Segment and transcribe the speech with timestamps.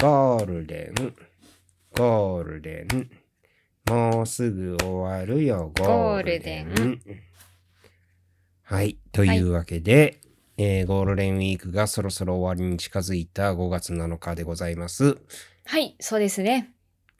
[0.00, 1.14] ゴールデン、
[1.96, 3.10] ゴールデン。
[3.90, 6.68] もうすぐ終わるよ、ゴールデン。
[6.68, 7.00] ゴール
[8.62, 8.98] はい。
[9.12, 10.20] というわけで、
[10.56, 15.18] えーゴールデンウィークがそろそろ終わりに近づいた5月7日でございます。
[15.64, 16.70] はい、そうですね。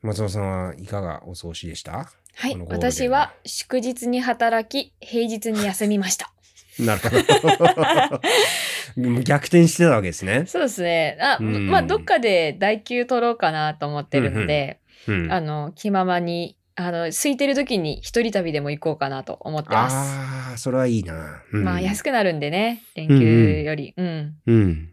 [0.02, 2.10] 松尾さんはいかがお過ごしでした？
[2.36, 6.32] はい私は祝日に働き、平日に休みました。
[6.78, 8.20] なるほど。
[8.96, 10.44] 逆転してたわけですね。
[10.46, 11.18] そうですね。
[11.20, 19.96] あ、うんまあ、どっかで代休取ろうかなと思ってるので、うん、あの、気ままに、あの、空いてる時に一人旅でも行こうかなと思ってます。
[19.96, 21.42] ああ、それはいいな。
[21.52, 23.94] うんまあ、安くなるんでね、連休より。
[23.96, 24.34] うん。
[24.46, 24.92] うん。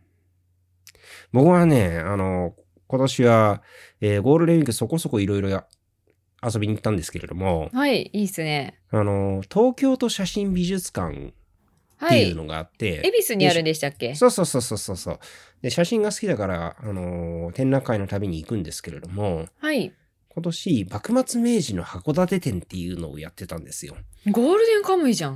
[1.32, 2.56] 僕はね、あの、
[2.88, 3.62] 今年は、
[4.02, 5.50] えーゴールデンウィークそこそこいろいろ
[6.42, 8.80] 遊びに行ったんですけれども、はい、いいっすね。
[8.92, 11.34] あの、東京都写真美術館
[12.06, 12.20] っはい。
[12.26, 14.16] ていうのがあって、恵比寿にあるんでしたっけ？
[14.16, 15.20] そうそうそうそうそうそう。
[15.62, 19.94] で、写真が好きだから、あの、展覧会の旅に行くんですけれども、はい。
[20.30, 23.96] 今年、幕末明治の函館展っていうのをやってたんですよ。
[24.30, 25.36] ゴールデンカムイじゃん。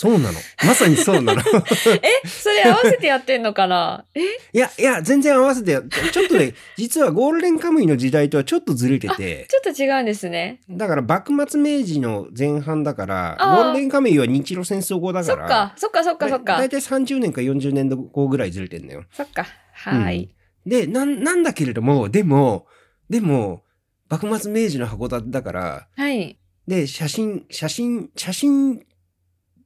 [0.00, 0.38] そうなの。
[0.66, 1.42] まさにそうなの。
[2.02, 4.06] え、それ合わせてやってんのかな？
[4.14, 4.20] え？
[4.20, 5.72] いや、いや、全然合わせて、
[6.12, 10.60] ちょっとね、実はゴールデンカムイの時代とはちょっとずれてて、ちょっと違うんですね。
[10.70, 16.68] だから幕末明治の前半だから、ゴールデンカムイは日露戦争後だから、そっか、そっか、そっか、そっかだだい。
[16.70, 19.04] たい30年か40年後ぐらいずれてんだよ。
[19.12, 19.46] そっか。
[19.74, 20.34] はい。
[20.64, 22.66] で、なん、なんだけれども、でも、
[23.10, 23.64] でも、
[24.08, 26.38] 幕末明治の函館だから、はい。
[26.66, 28.82] で、写真、写真、写真、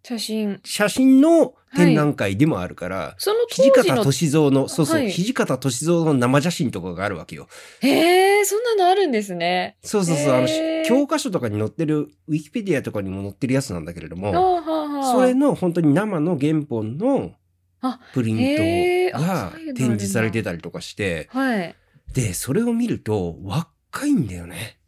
[0.05, 0.61] 写真。
[0.65, 3.97] 写真の展覧会でもあるから、その土当時の。
[3.97, 7.49] 方歳三の、そうそう、はい土方歳三の生写真とかがあるわけよ。
[7.81, 9.79] へえ、そんなのあるんですね。
[9.83, 10.49] そうそうそう、あの
[10.87, 15.13] 教科書とかに載ってる、ウィキペディアとかにも載ってるやつなんだけれども、はあ、は。
[15.15, 17.33] それの本当に生の原本の
[17.81, 21.75] あプリントが展示されてたりとかして、はい。
[22.13, 24.79] で、それを見ると若いんだよね。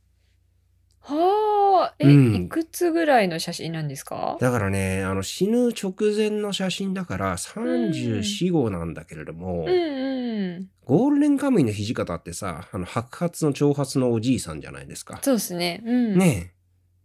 [1.08, 4.36] はあ、え、うんいくつぐらいの写真なんですか？
[4.40, 8.20] だからね、あの死ぬ直前の写真だから34、
[8.52, 10.68] 5なんだけれども、うんうん。
[10.84, 15.20] ゴールデンカムイの土方ってさ、あの白髪の長髪のおじいさんじゃないですか。
[15.22, 15.83] そうですね。
[15.84, 16.18] うん。。
[16.18, 16.52] ね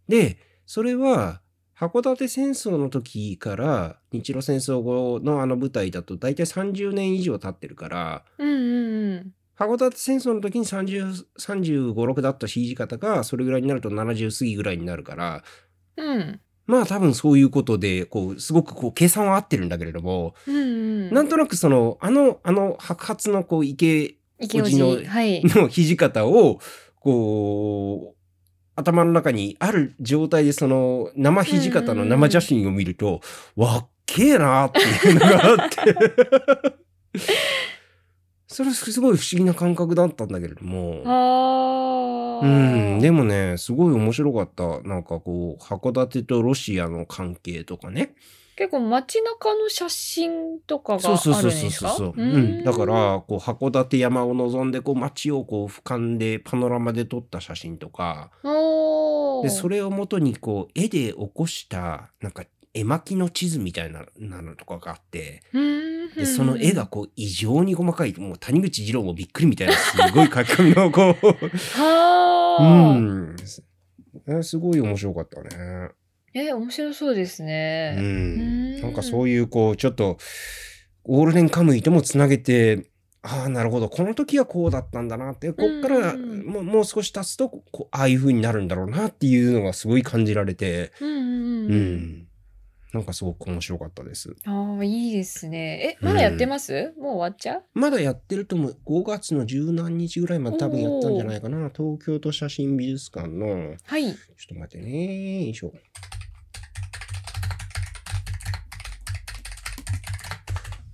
[0.08, 0.12] え。
[0.30, 1.40] で、それは、
[1.78, 9.34] 函館戦争の時から日露戦争後のあの舞台だと大体30年以上経ってるから、うんうんうん。
[9.66, 15.44] 函館戦争の時に30 35、6だった土方がそれぐらいになると70過ぎぐらいになるから、
[15.96, 16.40] うん。
[16.66, 20.60] まあ多分そういうことで、こう、すごくこう計算は合ってるんだけれども、うんう
[21.10, 21.10] ん。
[21.14, 25.42] なんとなくその、あの、あの白髪のこう池池おじのはい。
[25.46, 26.60] の土方を、
[27.00, 28.16] こう、
[28.74, 33.20] 頭の中にある状態でその生土方の生写真を見ると、
[33.56, 35.96] わっけえなっていうのがあって。
[38.52, 41.02] それすごい不思議な感覚だったんだけれども。
[42.42, 44.80] うん、でもね、すごい面白かった。
[44.86, 48.14] なんかこう、函館とロシアの関係とかね。
[48.56, 52.12] 結構街中の写真とかがそうそうそうあるんですかそうそう。
[52.16, 52.64] うーん。
[52.64, 58.30] だから、こう、函館山を望んで、こう、街をこう、俯瞰で、パノラマで撮った写真とか、
[59.42, 62.44] で、それをもとに、こう、絵で起こした、なんか、
[62.74, 65.42] 絵巻の地図みたいななのとかがあって、
[66.16, 71.26] で、その絵がこう、異常に細かい、もう谷口二郎もびっくりみたいな、すごい書き込みの、こう、
[71.78, 73.36] はうあ、ん。
[74.38, 75.90] えすごい面白かったね。
[76.34, 78.78] え面白そうですうね、ん。
[78.78, 80.18] んなんかそういう、こう、ちょっと、
[81.04, 82.90] ゴールデンカムイともつなげて、
[83.22, 83.88] ああ、なるほど。
[83.88, 92.26] この時はこうだったんだなって、こっからうんもうもう少し経つと、こうああいう風になるんだろうなっていうのがすごい感じられて、うんうんううんん。
[92.92, 94.34] なんかすごく面白かったです。
[94.44, 97.62] ああいいですねえまだやってます、もう終わっちゃう？
[97.72, 98.76] まだやってると思う。
[98.86, 101.70] 5月の十何日ぐらいまで多分やったんじゃないかな。
[101.74, 104.16] 東京都写真美術館の、はいちょっ
[104.48, 105.44] と待ってね。
[105.44, 105.68] よいしょ。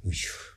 [0.04, 0.47] よいしょ。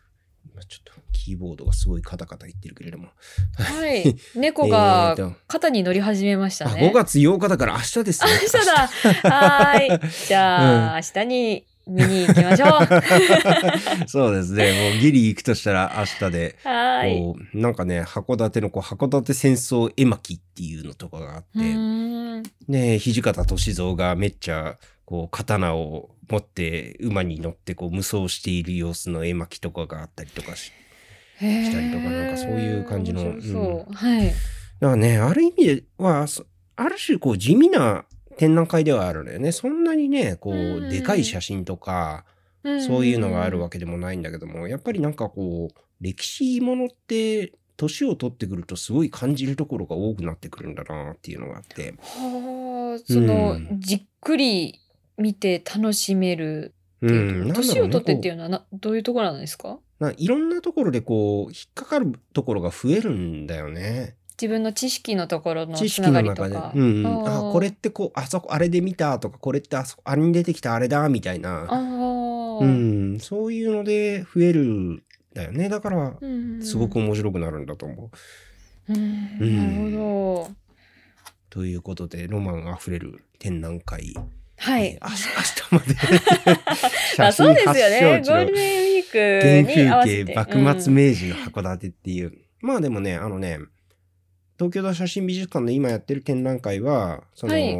[1.22, 3.10] キーボードがすごいカタカタ言ってるけれども。
[3.54, 4.16] はい。
[4.36, 5.16] 猫が
[5.48, 8.32] 肩に乗り始めましたあ、ね5月8日だから明日ですね。
[8.42, 8.88] 明日だ。
[9.30, 10.28] はーい。
[10.28, 12.70] じゃあ、明日に見に行きましょう。
[12.70, 14.92] は そうですね。
[14.92, 16.56] もうギリ行くとしたら明日で。
[16.64, 17.20] ーい。
[17.20, 21.60] こうなんかね、函館のこう函館戦争絵巻っていうのとかがあって、
[22.68, 30.81] ね土方歳三がめっちゃこう刀を持って馬に乗ってこう無双している様子の絵巻とかがあったりとかしへ
[31.42, 34.28] したりとかなんかそういう感じの面白そう、はい。
[34.28, 34.36] だか
[34.80, 36.46] らねある意味ではそ
[36.76, 38.06] ある種こう地味な
[38.38, 39.52] 展覧会ではあるのよね。
[39.52, 40.90] そんなにねこううん。
[40.90, 42.26] でかい写真とか
[42.64, 51.96] そういうのがあるわけでもないんだけどもやっぱりなんかこう歴史ものって年を取ってくるとすごい感じるところが多くなってくるんだなっていうのがあって。
[52.00, 53.80] はあ、その、うん。
[53.80, 54.80] じっくり
[55.18, 59.80] 見て楽しめるうっていうところ、ん、年を取ってっていうこのはなどういうところなんですか？
[60.18, 64.16] いろんなところでこう、引っかかるところが増えるんだよね。
[64.42, 66.56] 自分の知識のところの知識つながの中で。
[66.56, 71.68] うんうん、あこれってこう、あそこ、あれで見たとか、これってあそこ、あれに出てきたあれだ、みたいあな。
[71.68, 72.66] ーう
[73.16, 75.04] ん、そういうので増えるん
[75.34, 75.70] だよね。
[75.70, 78.10] だから、うんすごく面白くなるんだと思
[78.90, 78.94] う。
[78.94, 78.98] うん
[79.40, 80.52] うんなるほど。
[81.52, 84.16] ということで、ロマンあふれる展覧会。
[84.62, 85.10] はいえー。
[85.72, 85.96] 明日
[87.18, 87.26] まで。
[87.26, 88.22] あそうですよね。
[88.26, 90.34] ゴールデンウィー原クに合わせて。
[90.36, 92.34] 風景幕末明治の函館っていう。
[92.62, 93.58] まあでもね、あのね、
[94.58, 97.74] 東京都写真美術館で今やってる展覧会は、その、はい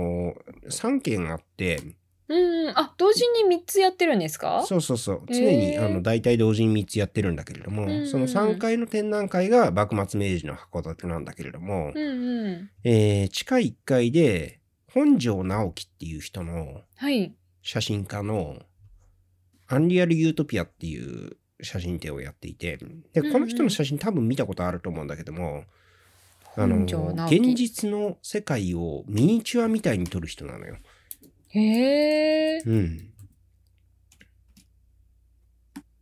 [0.70, 1.80] 3件あって、
[2.28, 4.64] うん、うんあ、同時に3つやってるんですか？
[4.66, 12.70] そうそうそう、常にあの大体同時に3つやってるんだけれども、うんその3階の展覧会が幕末明治の函館なんだけれども、うんうん。
[12.84, 14.61] えー地下1階で
[14.94, 17.34] 本庄直樹っていう人のはい。
[17.62, 18.60] 写真家の
[19.68, 22.78] アンリアル・ユートピアっていう写真展をやっていて、
[23.14, 25.66] で、この人の写真多分見たことあると思うんだけども、
[26.58, 26.84] あの、
[27.28, 30.78] 現実の世界をミニチュアみたいに撮る人なのよ。
[31.50, 32.64] へえ。
[32.66, 33.14] うん。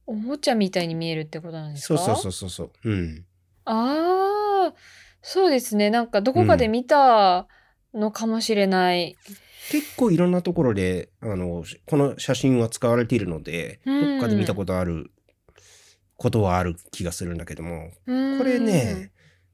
[0.07, 1.97] おもちゃみたいに見えるってことなんですか？
[1.99, 2.89] そうそうそうそうそう。
[2.89, 3.25] うん。
[3.65, 4.73] ああ、
[5.21, 5.91] そうですね。
[5.91, 7.47] なんかどこかで見た
[7.93, 9.17] のかもしれない。
[9.71, 15.11] 結構いろんなところで、あの、この写真は使われているので、うんどっかで見たことある
[16.17, 19.11] ことはある気がするんだけども、ここれね、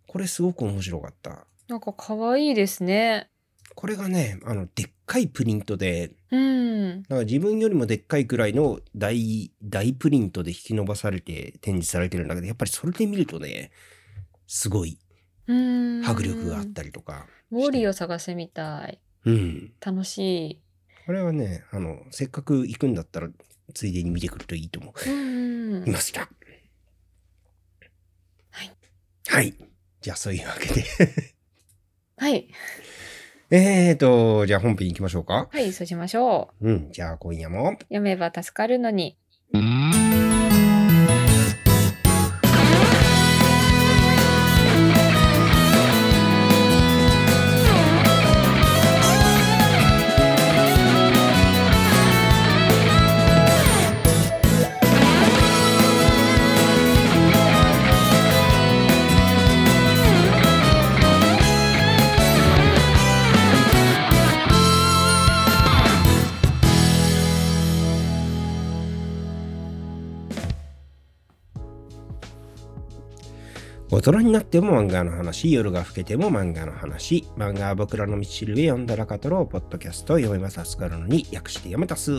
[0.08, 1.46] これすごく面白かった。
[1.68, 3.30] なんか可愛いですね。
[3.76, 7.04] これがね、あの、でっかいプリントで、うん。
[7.04, 13.72] だから自分よりもでっかいくらいの大、大プリントで引き伸ばされて展示されてるんだけど、やっぱりそれで見るとね、
[14.48, 14.98] すごい
[15.48, 16.06] うん。
[16.06, 17.28] 迫力があったりとか。
[17.52, 19.00] ウォーリーを探せみたい。
[19.26, 19.74] うん。
[19.84, 20.18] 楽し
[20.52, 20.62] い。
[21.06, 23.30] これはね、あの、せっかく行くんだったら、
[23.74, 25.92] ついでに見てくるといいと思うんい。
[25.92, 26.30] ました。
[28.52, 28.72] はい。
[29.28, 29.54] はい。
[30.02, 30.84] じゃあ、そういうわけで。
[32.18, 32.48] はい。
[33.52, 35.48] えーと、じゃあ本編行きましょうか。
[35.52, 36.70] はい、そうしましょう。
[36.70, 36.92] うん。
[36.92, 37.74] じゃあ、今夜も。
[37.84, 39.18] 読めば助かるのに。
[73.96, 82.12] 大人になっても漫画の話、夜が更けても漫画の話、漫画は僕らの道しるべ読んだらかとろう、ポッドキャスト、読めます助かるのに、訳して読めたす。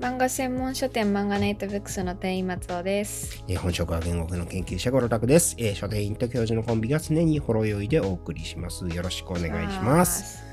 [0.00, 3.42] 漫画専門書店漫画ネイトブックスの店員松尾です。
[3.48, 5.56] えー本職は言語学の研究者、ゴロタクです。
[5.56, 8.86] えー書店員と教授のコンビが常にほろ酔いでお送りします。
[8.86, 10.47] よろしくお願いします。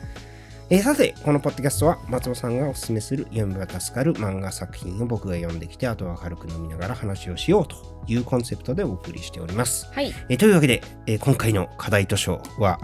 [0.72, 7.76] えーさて、このポッドキャストは松尾さんがおすすめする読めば助かる漫画作品を僕が読んできて、あとは軽く飲みながら話をしようと
[8.08, 9.88] いうコンセプトでお送りしております。
[9.94, 10.12] はい。
[10.28, 12.80] えーというわけで、えー今回の課題図書は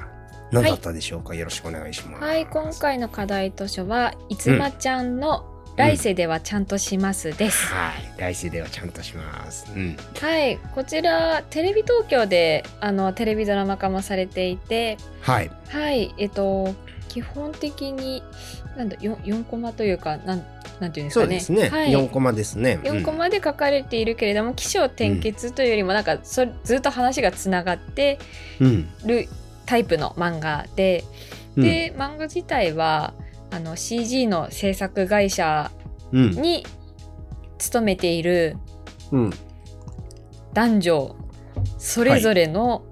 [0.51, 2.23] 何だったでしょうか、よろしくお願いします。
[2.23, 7.65] はい、今回の課題図書は、いつまちゃんの来世ではちゃんとしますです。
[7.73, 7.93] はい。
[8.19, 9.65] 来世ではちゃんとします。
[9.75, 9.97] うん。
[10.19, 15.49] はい、こちらテレビ東京であのテレビドラマ化もされていて、はい。
[15.69, 16.75] はい、えっと
[17.11, 18.23] 基本的に
[18.77, 20.45] なんだ 4, 4コマというかなん
[20.79, 21.39] なんていうんですかね。
[21.41, 21.69] そうですね。
[21.69, 22.79] はい、4コマですね。
[22.83, 28.17] 4コマで書かれているけれども起承転結というよりもなんかそずっと話がつながって
[28.61, 28.89] うん。
[29.05, 29.27] る
[29.65, 31.03] タイプの漫画で、
[31.57, 33.13] うん、で漫画自体は
[33.51, 35.69] あの CG の制作会社
[36.13, 36.31] うん。
[36.31, 36.65] に
[37.57, 38.55] 勤めている
[39.11, 39.29] うん。
[40.53, 41.15] 男女
[41.77, 42.83] それぞれの、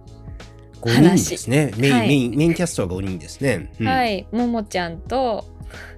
[0.81, 1.71] 5人ですね。
[1.77, 3.71] メイン、はいメイン、メインキャストは5人ですね。
[3.79, 3.87] うん、。
[3.87, 5.45] はいい、ももちゃんと、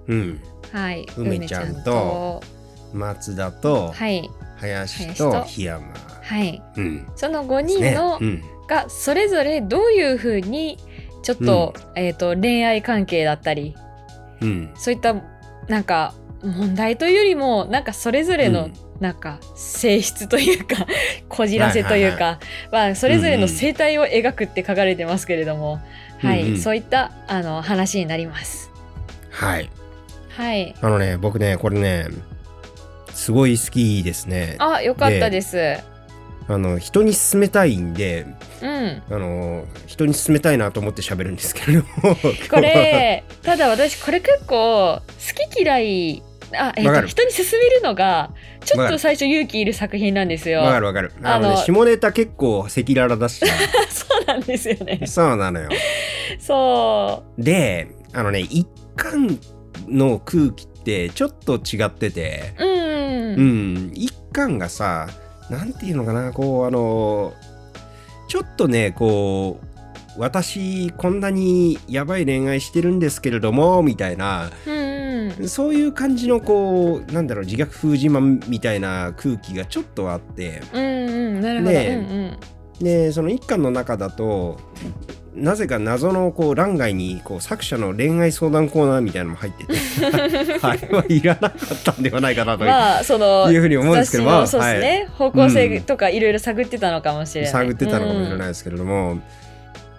[0.07, 0.41] うん。
[0.71, 2.41] はい、梅ちゃんと
[2.93, 5.93] 松田と、はい、林と檜山。
[6.23, 7.07] はい、うん。
[7.15, 8.43] その5ですね人の、うん。
[8.67, 10.77] がそれぞれどういうふうに
[11.23, 13.75] ちょっと,、えー、と恋愛関係だったり
[14.41, 14.71] うん。
[14.75, 15.15] そういった
[15.67, 20.85] なんか問題というよりもなんかそれぞれのうんなんか性質というか
[21.27, 22.39] こじらせというか、
[22.71, 25.81] まあ、それぞれの生態を描くって書かれてますけれども、
[26.19, 28.69] はい、うんうんそういったあの話になります。
[29.31, 29.69] はい。
[30.29, 32.05] はい、あのね、僕ね、これね、
[33.11, 34.55] すごい好きですね。
[34.59, 35.79] あよかったです。
[36.47, 38.25] あの人に勧めたいんで
[38.61, 42.15] うんあの人に勧めたいなと思って喋るんですけれども
[42.49, 48.31] これただ私これ結構好き嫌いあ、えっと、わかる人に勧めるのが
[48.65, 50.61] ちょっと最初勇気いる作品なんですよ。
[50.61, 53.41] わかるわかるあのね下ネタ結構赤裸々だし
[53.89, 55.01] そうなんですよね。
[55.05, 55.69] そうなのよ
[56.39, 59.39] そであのね一巻
[59.87, 62.65] の空気ってちょっと違っててう。
[62.65, 62.71] うん。
[63.33, 65.07] うん一巻がさ
[65.49, 67.33] なんていうのかなこうあの
[68.27, 69.71] ちょっとねこう
[70.17, 75.00] 私こんなにやばい恋愛してるんですけれどもみたいなうん
[75.39, 75.47] うん。
[75.49, 81.41] そういう感じのこうなんだろう自虐風自慢みたいな空気がちょっとあってうんうん。
[81.41, 81.71] なるほど。
[81.71, 84.59] ねうんでその一巻の中だと
[85.35, 89.73] なぜか謎のこう欄外にこう作者の恋愛相談コーナーみたいなのも入ってて
[90.61, 92.59] あれはいらなかったんではないかなうん。
[92.59, 97.51] という,、まあそのいうふうに思うんですけどもそうですはいね、方向性とかいろいろ探ってたのかもしれない。
[97.51, 98.47] 探ってたのかもしれないい。
[98.49, 99.19] ですけれども、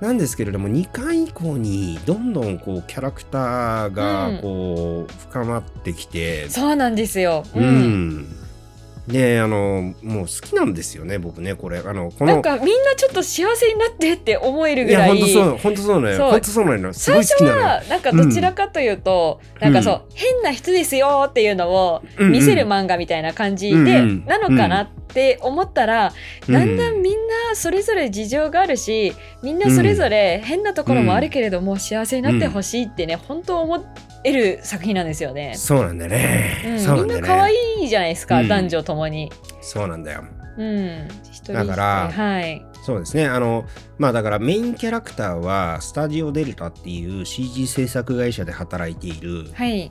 [0.03, 7.45] なんですけれども2巻以降にどんどんこうキャラクターがこう深まってきて、そうなんですよ。
[7.55, 7.61] う。
[7.61, 8.09] うん。
[8.19, 8.37] ん
[9.07, 11.79] であのもう好きなんですよね僕ねこれ。
[11.79, 12.33] あのこの。
[12.33, 15.21] なんかみんなちょっと幸せになってって思えるいやぐらい。
[15.21, 24.25] 本当そう本当そうなの本当そうなの最初はなんかどちらかというと、なんかそう、変な人ですよっていうのを見せる漫画みたいな感じで、うんうん。
[24.25, 25.02] なのかなって
[25.41, 26.13] 思ったら、
[26.49, 26.55] うん。
[26.55, 33.85] だんだんみんなそれぞれ事情があるしみんなそれぞれ変なところもあるけれども、幸せになってほしいってね本当思
[34.25, 35.55] える作品なんですよね。
[35.57, 38.49] そうなんだよね、うん、みんな可愛いじゃないですか、うん。
[38.49, 39.33] 男女ともに。
[39.61, 40.25] そうなんだよ。
[40.59, 41.09] うん、
[41.47, 43.27] だからはい、そうですね。
[43.27, 43.65] あの
[43.97, 49.91] まあだからメインキャラクターはスタジオデルタっていう CG 制作会社で働いているはい、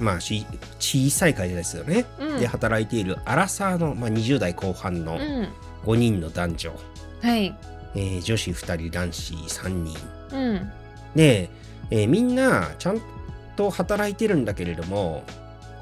[0.00, 0.46] まあし
[0.78, 2.40] 小さい会社ですよね、うん。
[2.40, 5.48] で働いているアラサーの、まあ、20代後半のうん、
[5.84, 6.72] 5人の男女、
[7.22, 7.54] はい、
[7.94, 9.96] えー女子2人男子3人。
[10.32, 10.72] うん、
[11.14, 11.50] で、
[11.90, 13.00] えーみんなちゃん
[13.56, 15.24] と働いてるんだけれども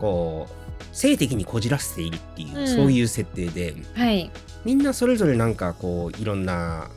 [0.01, 2.69] こう性的にこじらせているっていう、うん。
[2.69, 3.75] そういう設定で。
[3.95, 4.31] はい、
[4.65, 6.89] みんなそれぞれなんかこういろんな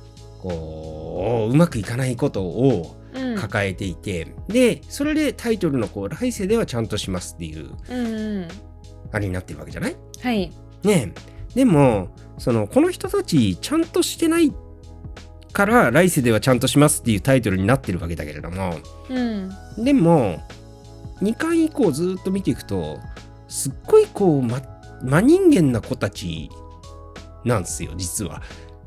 [0.42, 2.99] こううまくいかないことをうん、
[3.40, 8.48] 抱えていて、でそれでタイトルのこう来世ではちゃんとしますっていううん、うん、
[9.12, 9.96] あれになってるわけじゃない？
[10.22, 10.52] はい、
[10.84, 11.56] ねえ。
[11.56, 14.54] でもそのこの人たちちゃんとしてない
[15.52, 18.78] から来世ではちゃんとしますっていうタイトルになってるわけだけれども。
[19.10, 19.50] うん、
[19.84, 20.40] でも
[21.22, 23.00] 2巻以降ずっと見ていくと
[23.48, 24.62] すっごいこう、ま、
[25.02, 26.50] 真人間な子たち
[27.44, 28.42] なんですよ実は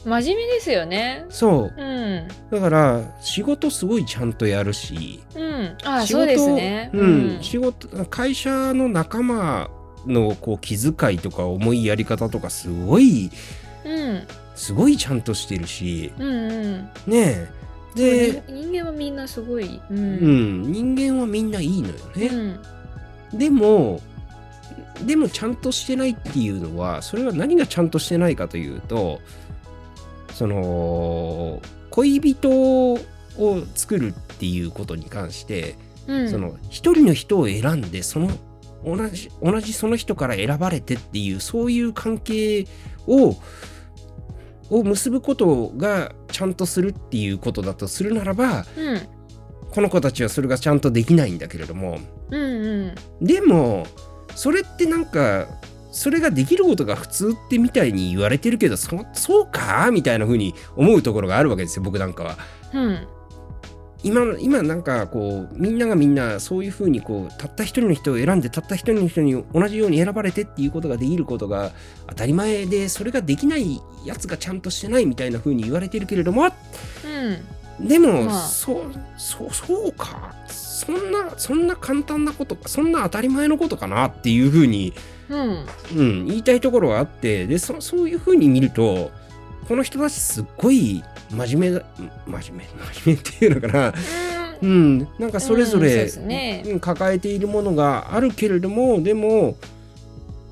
[0.05, 1.25] 真面目ですよね。
[1.29, 1.81] そう。
[1.81, 5.21] うん、だから仕事すごいちゃんとやるし。
[5.35, 6.91] うん、あ、そうですね。
[6.93, 9.71] うん、仕事会社の仲間
[10.07, 13.31] のこう気遣いとか思いやり方とかすごい
[13.85, 14.23] うん、
[14.55, 16.13] すごいちゃんとしてるし。
[16.19, 16.91] うん、うん。
[17.07, 17.49] ねえ。
[17.95, 19.81] で、人間はみんなすごい。
[19.91, 22.27] う、うんん、人間はみんないいのよね、
[23.33, 24.01] うん、でも
[25.05, 29.21] でもちゃんとしてないっていうのはそれは何がちゃんとしてないかというと
[30.35, 31.61] その
[31.91, 32.51] 恋人
[32.93, 32.99] を
[33.75, 38.31] 作るっていうことに関して、うん、その一人の人を選んでその
[38.85, 42.67] 同じ同じその人から選ばれてっていうそういう関係
[43.07, 43.37] を
[44.71, 49.01] を結ぶことがちゃんとするっていうことだとするならばうん、
[49.71, 51.99] この子たちはそれがちゃんとできないんだけれども。
[52.31, 53.87] うん、うん、でも
[54.35, 55.47] それってなんか
[55.93, 59.91] それができることが普通ってみたいに言われてるけどそそうか？
[59.93, 62.37] みたいな風に思うところがあるわけですよ僕なんかは。
[62.75, 63.07] うん、
[64.03, 71.73] 今の今なんかこうみんながみんなそういう風にこうたった一人の人を選んでたった一人の人に同じように選ばれてっていうことができることが
[72.09, 76.47] 当たり前でそれができないやつがちゃんとしてないみたいな風に言われてるけれども
[77.81, 78.49] うん、でも、まあ。
[78.49, 80.35] そうそうそうか？
[80.49, 84.93] そんなそんな簡単なことかそんな当たり前のことかなっていう風に、
[85.29, 85.65] うん、
[85.97, 89.11] うん、言いたいところはあってでそそういう風に見ると
[89.69, 91.85] この人たちすっごい真面目だ
[92.27, 92.65] 真面目？
[92.95, 93.95] 真面目っていうのかな？
[94.61, 99.57] うん、なんかそれぞれ、うんねうん抱えているものがあるけれどもでも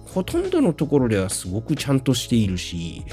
[0.06, 3.04] ほとんどのところではすごくちゃんとしているし、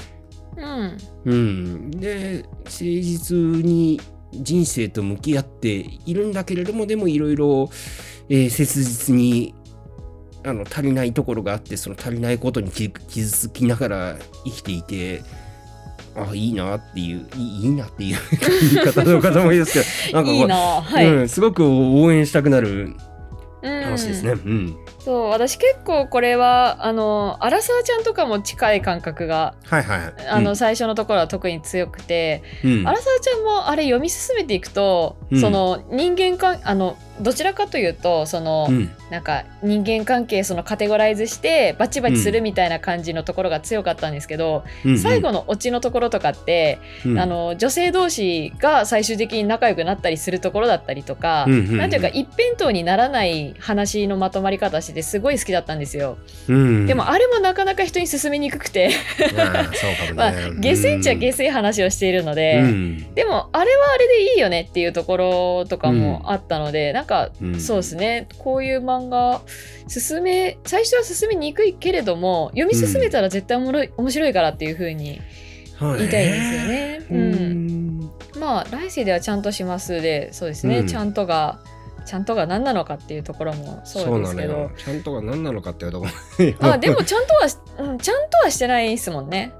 [0.56, 4.00] うん、うん、で誠実に
[4.32, 5.68] 人生と向き合って
[6.04, 7.70] いるんだけれどもでもいろいろ
[8.28, 9.54] えー切実に
[10.44, 15.22] あの足りないところがあってその足りないことに気傷つきながら生きていて
[16.14, 18.18] あいいなっていういいいいなっていう
[18.74, 19.72] 言い方の方もいいです
[20.06, 22.94] けど なんかはい、うん、すごく応援したくなる
[23.62, 24.32] うん話ですね。
[24.32, 24.76] うん。
[25.08, 32.88] そう私結構これはあのアラサーちゃんとかも近い感覚がはいはいあの、最初のところは特に強くて、うん。
[32.88, 35.40] アラサーちゃんもあれ読み進めていくと、うん。
[35.40, 38.90] その人間関あのどちらかというとその、うん。
[39.10, 47.18] なんか人間関係そのカテゴライズしてバチバチするみたいな感じのところが強かったんですけど、うん最後のオチのところとかって、うん。
[47.18, 56.18] あの女性同士が最終的に仲良くなったりするところだったりとか、うんていうか一辺倒にならない話のまとまり方しててすごい好きだったんですよ。
[56.48, 56.86] うん。
[56.86, 58.90] でもあれもなかなか人に勧めにくくて、
[60.14, 62.58] まあ 下水っちゃ下水話をしているので。
[62.60, 63.14] うん。
[63.14, 67.60] でもあれはあれでいいよねっていうところとかもあったので、なんかうん。
[67.60, 68.26] そうですね。
[68.38, 69.40] こういう漫画
[69.86, 75.20] 進め最初は進めにくいけれども読み進めたら絶対おもろい、面白いからっていう風に
[75.78, 75.98] はい。
[75.98, 77.00] 言いたいんですよね。
[77.10, 77.32] ううん
[78.00, 78.10] ん。
[78.38, 80.86] まあ来世ではちゃんとしますでそうですね、うん。
[80.86, 81.60] ちゃんとが
[82.08, 84.70] ちゃんとが何なのかっていうところもそうですけど。
[84.78, 86.06] ちゃんとが何なのかっていうとこ
[86.60, 89.52] あでもちゃんとはし、うん、ちゃんとはしてないですもんね。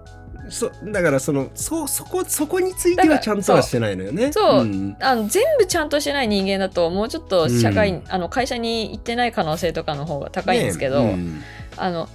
[0.49, 4.33] そだからそのそそこそこについてはちゃんとはしてないのよね。
[4.33, 4.97] そうん。
[4.99, 8.05] あの全部ちゃんとしてない人間だともうちょっと社会、うん。
[8.09, 11.43] あの会社に行ってない可能性とかの方が高いんですけど、ねうん。
[11.77, 12.09] あの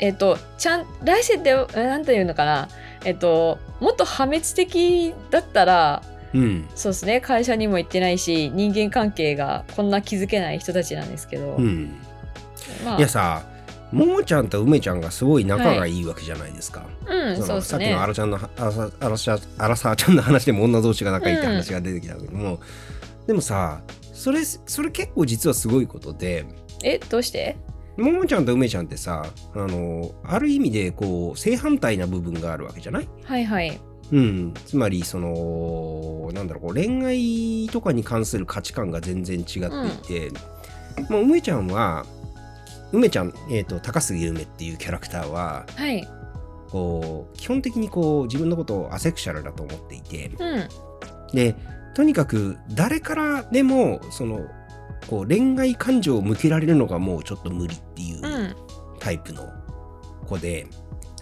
[0.00, 2.68] えっ、とちゃん来世ってえなんていうのかな。
[3.04, 6.02] えっ、ともっと破滅的だったら
[6.34, 6.68] うん。
[6.74, 7.20] そうですね。
[7.20, 11.96] 会社にも行ってないし人間関係がこんな気づけない人たちなんですけど、うん。
[12.84, 12.98] まあ。
[12.98, 13.44] いやさ
[13.90, 16.84] ももちゃんと梅ちゃんがすごい仲がいいわけじゃないですか。
[17.06, 17.62] うんそそうですね。
[17.62, 22.60] のさっきのアラちゃんのアラサアラサアラサーちゃんの話でも女同士が仲いいって話が出てきたけども、
[23.26, 23.80] でもさ
[24.12, 26.44] それそれ結構実はすごいことで。
[26.84, 27.56] えどうして？
[27.96, 33.08] ももちゃんと梅ちゃんってさあのある意味でこう正反対な部分があるわけじゃない？
[33.24, 40.30] はいはいうん、つまりそのなんだろう恋愛とかに関する価値観が全然違っていて、
[41.10, 42.06] もう梅ちゃんは
[42.92, 46.08] 梅ちゃん、えー、と高杉梅っていうキャラクターははい。
[46.70, 50.68] こう基本的にこう自分のことをアセクシャルだと思っていてうん。
[51.32, 51.54] で
[51.94, 54.46] とにかく誰からでもその
[55.08, 58.56] こう恋愛感情を向けられるのがもうちょっと無理っていううん。
[59.00, 59.50] タイプの
[60.26, 60.66] 子で、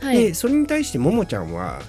[0.01, 0.19] はい。
[0.19, 1.81] でそれに対してももちゃんは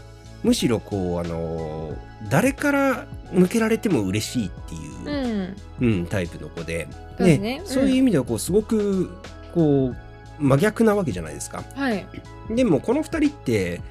[0.43, 1.93] むしろこうあの
[2.29, 5.97] 誰から向けられても嬉しいっていうう、ん。
[5.99, 7.59] うんタイプの子でそうね。
[7.61, 7.67] うん。
[7.67, 9.09] そういう意味ではこうすごく
[9.53, 11.63] こう真逆なわけじゃないですか。
[11.75, 12.05] はい。
[12.49, 13.81] でもこの2人って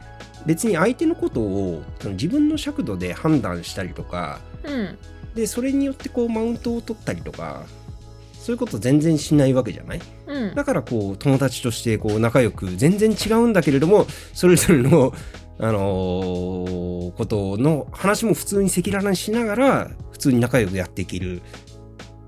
[0.47, 4.97] 別に相手のことをその自分の尺度で判断したりとかうん。
[5.35, 7.65] でそれによってこうマウントを取ったりとか
[8.33, 10.01] そういうこと全然しないわけじゃない？
[10.29, 10.55] うん。
[10.55, 15.13] だからこう友達としてこう仲良く全然違うんだけれどもそれぞれの、
[15.59, 21.41] あのーことの話も普通に赤裸々にしながら普通に仲良くやっていける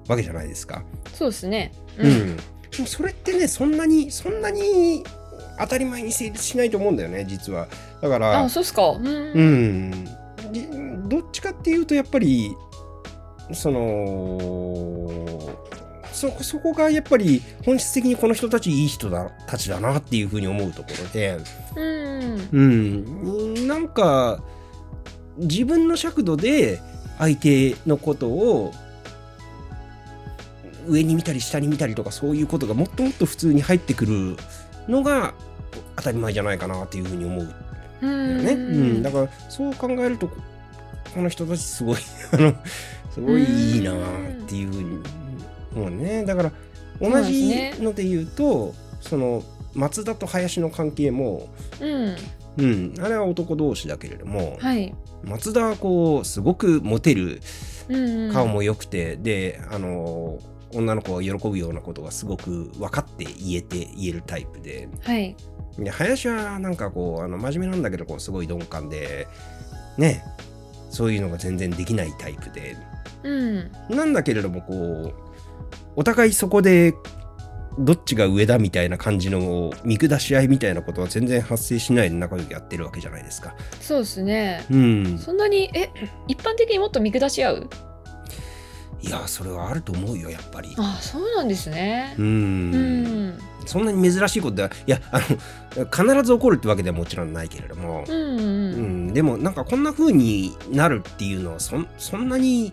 [0.08, 0.82] わけじゃないですか。
[1.12, 1.72] そうですね。
[1.98, 2.36] うん。
[2.36, 2.42] で
[2.80, 5.04] もそれってねそんなにそんなに
[5.58, 7.68] 当たり前に成立しないと思うんだよね実は。
[8.00, 8.88] だからあそうっすか。
[8.90, 9.06] うん。
[9.06, 10.08] うん。
[10.52, 10.66] じ
[11.08, 12.54] どっちかっていうとやっぱり
[13.52, 14.38] その
[16.18, 21.38] そそこがやっぱり本質的にこの人たちいい人だたちだなっていうふうに思うところで、
[21.76, 22.48] うん。
[22.52, 24.42] うん、なんか
[25.36, 26.80] 自分の尺度で
[27.18, 28.72] 相手のことを
[30.88, 34.36] 上に見たり下に見たりとかそういうことがもっともっと普通に入ってくる
[34.88, 35.34] のが
[35.96, 37.54] 当たり前じゃないかなっていうふうに思う
[38.02, 38.44] うん。
[38.44, 38.52] ね。
[38.52, 40.34] うん、だからそう考えるとこ
[41.14, 41.98] この人たちすごい
[42.32, 42.54] あの
[43.10, 43.94] すごいいいなっ
[44.48, 45.00] ていうふうに
[45.74, 46.24] 思うね。
[46.24, 46.52] だから
[47.00, 49.42] 同じので言うとその
[49.74, 51.48] 松田と林の関係も、
[51.80, 52.16] うん。
[52.58, 54.92] うん、あれは男同士だけれども、はい。
[55.22, 57.40] 松田はこうすごくモテる
[57.88, 58.32] うん。
[58.32, 60.38] 顔も良くて、であの
[60.74, 64.88] 女の子が喜ぶようなことがすごく分かって言えて言えるタイプで。
[65.02, 65.36] はい。
[65.78, 69.28] で林はなんかこうあの真面目なんだけどこうすごい鈍感で
[69.96, 70.24] ね
[70.90, 72.76] そういうのが全然できないタイプで。
[73.22, 73.70] うん。
[73.88, 75.27] なんだけれどもこう
[75.96, 76.94] お互いそこで
[77.78, 83.54] どっちが上だみたいな感じの見下し合いみたいなことは全然発生しないで仲良くやってるわけじゃないですか。
[83.80, 84.64] そうですね。
[84.70, 85.90] うん、そんなにえ
[86.26, 87.70] 一般的にもっと見下し合う？
[89.00, 90.74] いやそれはあると思うよやっぱり。
[90.76, 92.16] あそうなんですね。
[92.18, 93.28] ううん。
[93.30, 95.20] んそんなに珍しいことではいやあ
[95.76, 98.40] の必ず起こるってわけではもちろんないけれども、うんうん。
[98.40, 98.42] う
[99.10, 102.72] ん、でもなんかこんな風になるっていうのはそんそんなに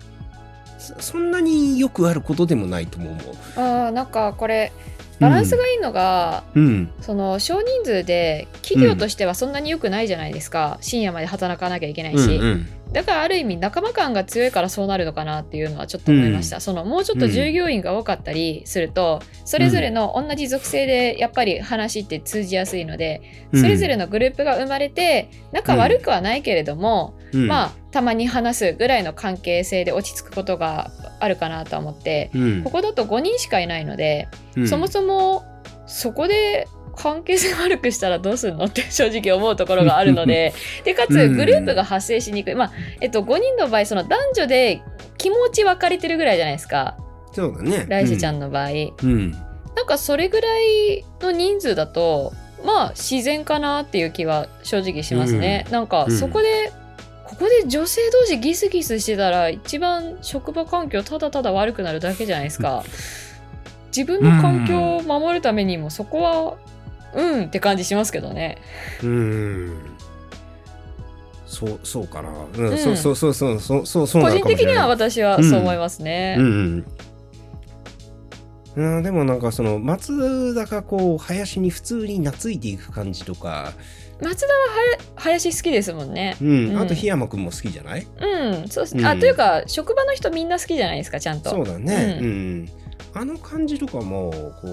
[0.85, 3.23] そそんなによくあることでもないとも思う。
[3.55, 4.71] あーなんかこれ
[5.19, 6.91] バランスがいいのが、うん。
[6.99, 23.21] その少人数で企業としてはそんなに良くないじゃないですか、深夜まで働かなきゃいけないし、うんだからある意味仲間感が強いからそうなるのかなっていうのはちょっと思いました、そのもうちょっと従業員が多かったりすると、それぞれの同じ属性でやっぱり話って通じやすいので、
[23.51, 23.61] うん。
[23.61, 32.63] それぞれのグループが生まれて仲悪くはないけれども、うん、まあたまに話すぐらいの関係性で落ち着くことがあるかなと思って、うん。
[32.63, 34.67] ここだと5人しかいないので、うん。
[34.67, 35.43] そもそも
[35.85, 41.37] そこで関係性悪くしたらどうするのって 正直思うところがあるのででかつうん。
[41.37, 42.71] グループが発生しにくい、まあ
[43.01, 44.81] えっと、5人の場合その男女で
[45.17, 46.97] 気持ち分かれてるぐらいじゃないですか。
[47.33, 47.85] そうだね。
[47.87, 49.31] 来世ちゃんの場合、うん。
[49.75, 52.33] なんかそれぐらいの人数だと
[52.65, 56.71] まあ自然かなっていう気は正直しますね、なんかそこで、
[57.37, 62.83] ここで女性同士ギスギスしてたら一番職場環境ただただ悪くなるだけじゃないですか。
[63.95, 66.57] 自分の環境を守るためにもそこは
[67.13, 68.57] うんって感じしますけどね。
[69.03, 69.77] うん。
[71.45, 72.29] そう、そうかな。
[72.29, 72.77] うん、うん。
[72.77, 76.85] そうそうそうそうそうそうそう個人的には私はそう思いますね、うん
[78.75, 83.73] うん、うん、でもなんかその松田がこう林に普通に懐いていく感じとか、
[84.21, 84.53] 松田は
[85.17, 86.37] 林好きですもんね。
[86.41, 86.69] うん。
[86.69, 86.77] うん。
[86.77, 88.07] あと檜山君も好きじゃない？
[88.19, 88.95] うんそうです。
[88.95, 89.07] ね、うん。
[89.07, 91.49] あというか職場の人みんな好きじゃないですかちゃんと。
[91.49, 92.69] そうだね、ううん。
[93.13, 94.67] あの感じとかもこ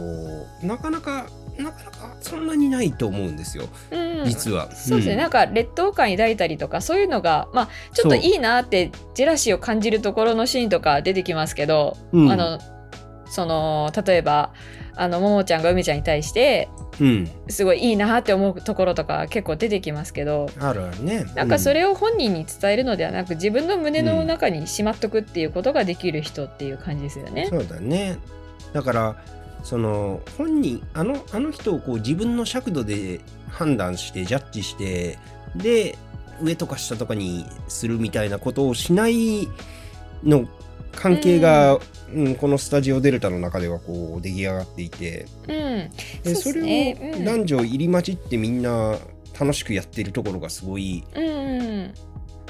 [0.62, 1.26] うなかなか
[1.59, 3.64] なかなかそんなにないと思うんですよ。
[3.90, 4.24] うん。
[4.24, 4.70] 実は。
[4.72, 5.18] そうですね、ん。
[5.18, 12.31] なんか劣等感抱いたりとかそういうのがまあちょっといいなってジェラシーを感じるところのシーンとか出てきますけど、うん。
[12.31, 12.61] あの
[13.26, 14.52] その例えば
[14.94, 16.68] あのももちゃんが梅ちゃんに対して
[17.00, 21.24] うん、すごいいいなって思うところとか結構出てきますけどあるあるね。
[21.35, 27.46] なんかそれ、れを本人に伝えるのではなく自分の胸の中にしまっとくっていうことができる人っていう感じですよね。
[27.48, 28.18] そうだね。
[28.72, 29.16] だから
[29.62, 35.18] その本人あのあの人をこう自分の尺度で判断してジャッジして
[35.57, 35.96] で
[36.42, 39.48] 上とか下とかにするみたいなことをしない
[40.24, 40.46] の
[40.94, 41.78] 関係が、
[42.14, 42.35] うん。
[42.35, 45.26] このスタジオデルタの中ではこう出来上がっていて。
[45.48, 45.90] うん、
[46.22, 46.94] でそね。
[47.00, 47.24] れをうん。
[47.24, 48.98] 男女入り混じってみんな
[49.38, 51.62] 楽しくやってるところがすごいうんうん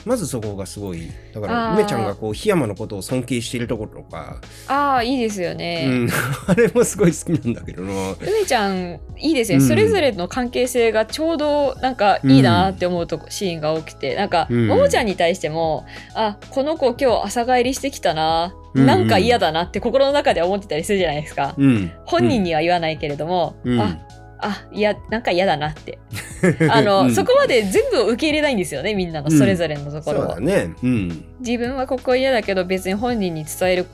[0.04, 5.84] まずそこがすごいだから梅ちゃんがこう檜山のことを尊敬しているところとか、ああいいですよね。
[5.86, 6.08] うん、
[6.46, 8.14] あれもすごい好きなんだけどな。
[8.20, 9.68] 梅ちゃんいいですね、うん。
[9.68, 14.14] それぞれの関係性がちょうどなんかいいなって思うとこ、シーンが多くて。
[14.16, 14.68] なんか、うん。
[14.68, 18.86] ももちゃんに対してもあこの子今日朝帰りしてきたな、うん。
[18.86, 23.80] なんか嫌だなって心の中で思ってたりするじゃないですか、うん、本人には言わないけれども、うん。
[23.80, 23.98] あ
[24.42, 25.98] あいやなんか嫌だなって。
[26.68, 27.14] あの、うん。
[27.14, 30.74] そこまで全部を受け入れないんですよねみんなのそれぞれのところを、だね。
[30.82, 31.24] うん。
[31.40, 33.86] 自分はここ嫌だけど別に本人に伝える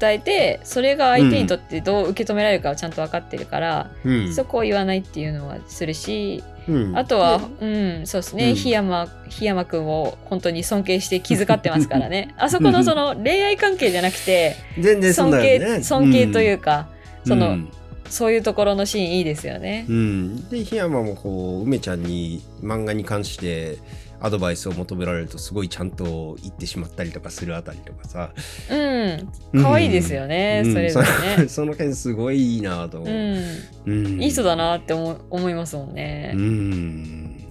[0.00, 4.34] 伝えてそれが相手にとってどう受け止められるかをちゃんと分かってるから、うん。
[4.34, 6.96] そこを言わないっていうのはするし、うん。
[6.96, 8.56] あとは、うん、そうですね、うん。
[8.56, 12.34] 檜山、檜山くんを本当に尊敬して気遣ってますからね。
[12.38, 15.82] あそこのその恋愛関係じゃなくて、全然そう尊敬、だよね。
[15.82, 16.88] 尊敬というか、
[17.26, 17.70] その、うん
[18.08, 19.86] そういうところのシーンいいですよね。
[19.88, 19.92] う。
[19.92, 23.78] ん、で檜山もこう梅ちゃんに漫画に関して
[24.20, 28.32] アドバイスを求められるとすごいちゃんと言ってしまったりとかするあたりとかさ。
[28.70, 30.72] うん、可愛いですよね、うん。
[30.72, 31.48] それぞれそね。
[31.48, 33.10] その辺すごいいいなと思う。
[33.10, 33.38] う、ん、
[33.86, 34.22] うん。
[34.22, 36.32] いい人だなって思う思いますもんね。
[36.34, 36.38] う。
[36.38, 37.36] ん。
[37.36, 37.44] ね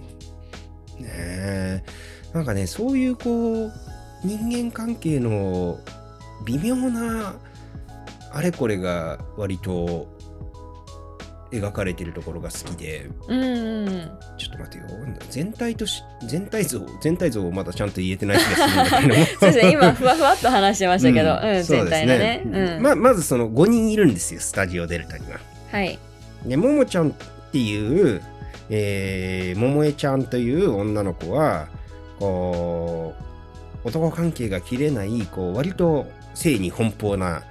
[1.01, 1.83] え。
[2.33, 3.71] なんかねそういうこう
[4.23, 5.79] 人間関係の
[6.45, 7.35] 微妙な
[8.31, 10.07] あれこれが割と
[11.53, 14.99] 描かれてるところが好きでうん、うん、ちょっと待ってよ。
[15.29, 19.25] 全体とし全体像全体像をまだちゃんと言えてない気がするんだけども。
[19.39, 22.41] そうですね、今、ふわふわっと話してましたけど、うん、そう全体のね。
[22.45, 22.81] ですうん。
[22.81, 25.39] ままずその5人いるんですよスタジオデルタには。
[25.71, 25.99] はい。
[26.45, 27.13] でももちゃんっ
[27.51, 28.21] ていう、
[28.69, 31.67] えー、桃江ちゃんという女の子は
[32.19, 33.13] こ
[33.83, 37.43] う男関係が切れないこう割と性に奔放な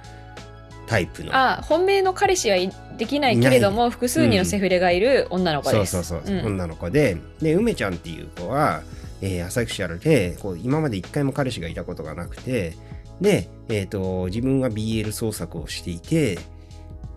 [0.87, 1.35] タイプの。
[1.35, 6.03] あ、本命の彼氏はいできないけれども、複数人のセフレがいる女の子そうです。
[6.03, 6.45] そうそう、ん。
[6.45, 8.81] 女の子でで梅ちゃんっていう子は、
[9.21, 12.75] えー、アサクシャルでこう今まで一回も彼氏がいたことがなくて
[13.21, 16.37] で、えー、と自分は BL 創作をしていて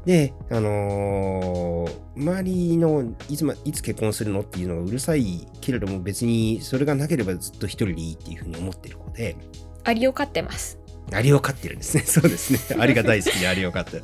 [0.05, 9.37] で、あのー周りのいつ,、ま、いつ結婚するのっていうのがうるさいけれども別にそれがなければずっと一人でいいっていうふうに思ってる子で。
[9.85, 10.79] アリを飼ってます。
[11.13, 12.03] アリを飼ってるんですね。
[12.07, 12.59] そうですね。
[12.81, 14.03] アリが大好きでアリを飼ってる。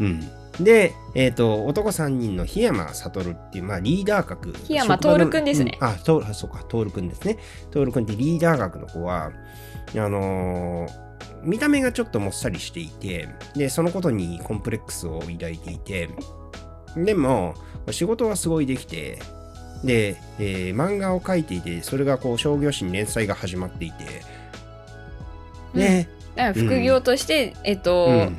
[0.00, 0.30] うん。
[0.64, 4.52] で、えっ、と、男3人の檜山悟っていう、まあ、リーダー格。
[4.68, 7.38] 檜山徹くんですねうんあ、そうか、徹くんですね。
[7.70, 9.32] 徹くんってリーダー格の子は、
[9.94, 11.10] あのー
[11.42, 16.10] 見た目がちょっともっさりしていて、で、そのことにコンプレックスを抱いていて、
[16.96, 17.54] でも、
[17.90, 19.18] 仕事はすごいできて、
[19.82, 24.04] で、えー漫画を描いていて、それがこう商業誌に連載が始まっていて、
[25.74, 26.19] で、だから
[26.54, 28.38] 副業として、えっと、うん、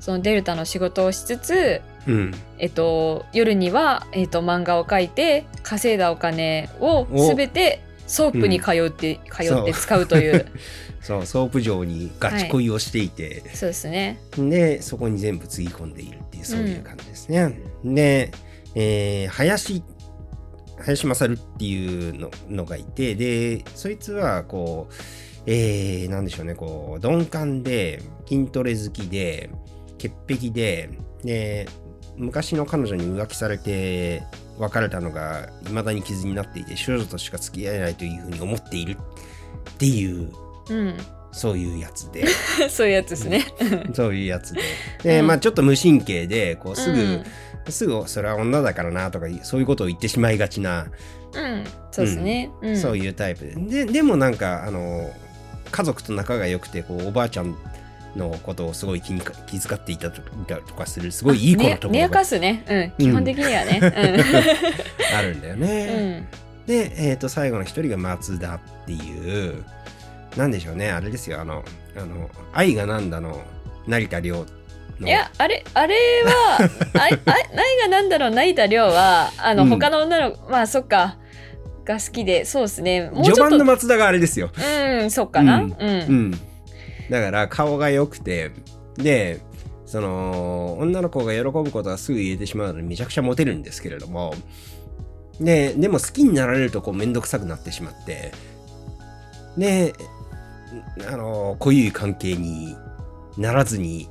[0.00, 7.34] そのデルタの仕事をしつつ、うん、えっと、夜には、えっと、漫画を描いて稼いだお金をお。
[7.34, 10.46] 全てソープに通って、通って使うという。
[11.00, 14.18] そう、ソープ嬢にガチ恋をしていて、そうですね。
[14.36, 17.58] で、そこに全部つぎ込んでいるっていう、そういう感じですね。
[17.84, 18.30] で、
[18.74, 19.82] えー林、
[20.78, 24.94] 林勝っていうののがいて、で、そいつは、こう、
[25.46, 29.50] えー、なんでしょうね、こう、鈍感で、筋トレ好きで、
[29.98, 30.90] 潔癖で、
[31.24, 31.68] で、
[32.16, 34.22] 昔の彼女に浮気されて
[34.58, 38.96] 別れたのが未だに傷になっていて処女としか付き合えないというふうに思っている。
[39.74, 40.30] っていう
[40.68, 40.96] うん。
[41.32, 42.26] そういうやつで。
[42.68, 43.44] そういうやつですね。
[43.94, 44.60] そういうやつで。
[45.02, 45.26] で、うん。
[45.26, 47.24] まあちょっと無神経で、こうすぐ、うん。
[47.68, 50.88] すぐそれは女だからなとか、そういうことを言ってしまいがちな、
[51.34, 52.76] うん、そうですね、うん。
[52.76, 53.84] そういうタイプで。
[53.84, 55.10] で、でもなんか、あの、
[55.72, 57.56] 家族と仲が良くて、こう、おばあちゃん
[58.14, 60.22] のことをすごい気にか気遣っていたと
[60.74, 63.80] かする、すごいいい子のとこね、やろがかすね、うん、基本的にはね、
[65.16, 65.60] あるんだようん。
[65.60, 66.28] ね。
[66.66, 69.64] で、えっ、と、最後の一人が松田っていう、
[70.36, 71.64] なんでしょうね、あれですよ、あの、
[71.96, 73.42] あの、愛がなんだの、
[73.86, 74.46] 成田凌
[75.00, 75.08] の。
[75.08, 76.58] いやあれあれは
[76.94, 77.18] あいあ
[77.54, 79.68] 何 が何だろう成田凌はあの、うん。
[79.70, 81.16] 他の女のまあそっか
[81.84, 84.50] が好きでそうですねもう序ちょっと盤の松田があれですよ。
[84.56, 86.30] うんそっかなううんん、うん。
[87.10, 88.52] だから顔が良くて、
[88.96, 89.40] で、
[89.86, 94.34] その、女の子が喜ぶことはすぐ言えてしまうのでめちゃくちゃモテるんですけれども、
[95.40, 98.32] で、でも好きになられるとこうめんどくさくなってしまって、
[99.58, 99.92] で、
[101.06, 102.74] あの、濃い関係に
[103.36, 104.08] ならずに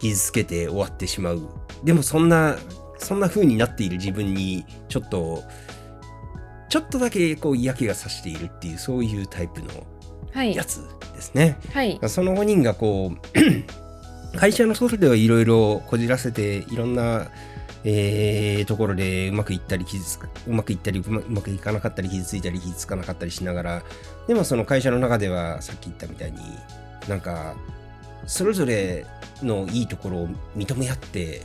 [0.00, 1.42] 傷つけて終わってしまう。
[1.84, 2.56] でもそんな、
[2.98, 5.42] そんな風になっている自分にちょっと、
[6.68, 9.68] ちょっとだけこう嫌気がさしているっていうそういうタイプの
[10.32, 10.54] はい。
[10.54, 10.82] やつ
[11.14, 11.56] ですね。
[11.72, 11.98] はい。
[12.08, 13.18] その5人がこう
[14.38, 17.28] 会社の外ではいろいろこじらせていろんな、
[17.84, 23.82] えーところでうまくいったり傷つかうまくいったりうまうまくいかなかったり傷ついたり傷つかなかったりしながら
[24.26, 26.38] でもその会社の中ではさっき言ったみたいに
[27.08, 27.54] なんか
[28.26, 29.06] それぞれ
[29.42, 31.42] のいいところを認め合って、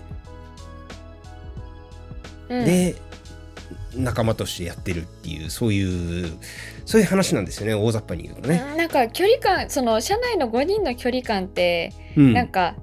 [2.49, 2.65] うん。
[2.65, 2.95] で
[3.95, 6.38] 仲間としてやってるっていうそういう
[6.86, 8.63] そういう話なんですよね大雑把に言うとね。
[8.77, 12.34] なんか距離感その社内の5人の距離感って、うん。
[12.34, 12.75] なんか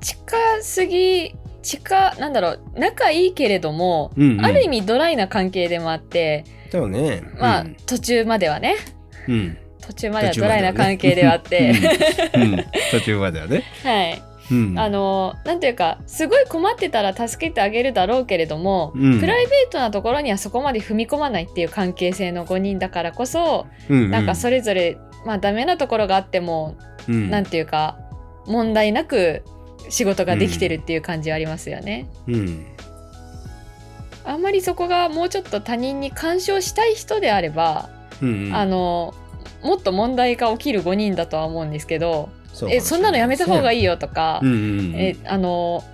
[0.00, 4.44] 近すぎ近なんだろう仲いいけれども、うんうん。
[4.44, 7.22] ある意味ドライな関係でもあってそうね。
[7.38, 7.76] まあ、うん。
[7.86, 8.76] 途中まではね。
[9.26, 9.58] うん。
[9.80, 11.74] 途中まではドライな関係ではあって、
[12.90, 13.64] 途中まではね。
[13.82, 14.78] はいうん。
[14.78, 19.20] あのなんていうかすごい困ってたら助けてあげるだろうけれども、うん。
[19.20, 26.76] プライベートなところにはそこまで踏み込まないっていう関係性の5人だからこそ、うんなんかそれぞれまあダメなところがあっても、
[27.08, 27.30] うん。
[27.30, 27.98] なんていうか
[28.46, 29.42] 問題なく
[29.88, 32.08] 仕事ができてるっていう感じはありますよね。
[32.26, 32.66] うん。
[34.24, 37.88] あんまりそこがもうちょっと他人に干渉したい人であれば、
[38.20, 39.14] うんあの
[39.62, 44.94] もっと問題が起きる5人だとは思うんですけど、そうえそんなのやめた方がいいよとか、うんうんうん。
[44.96, 45.84] えあの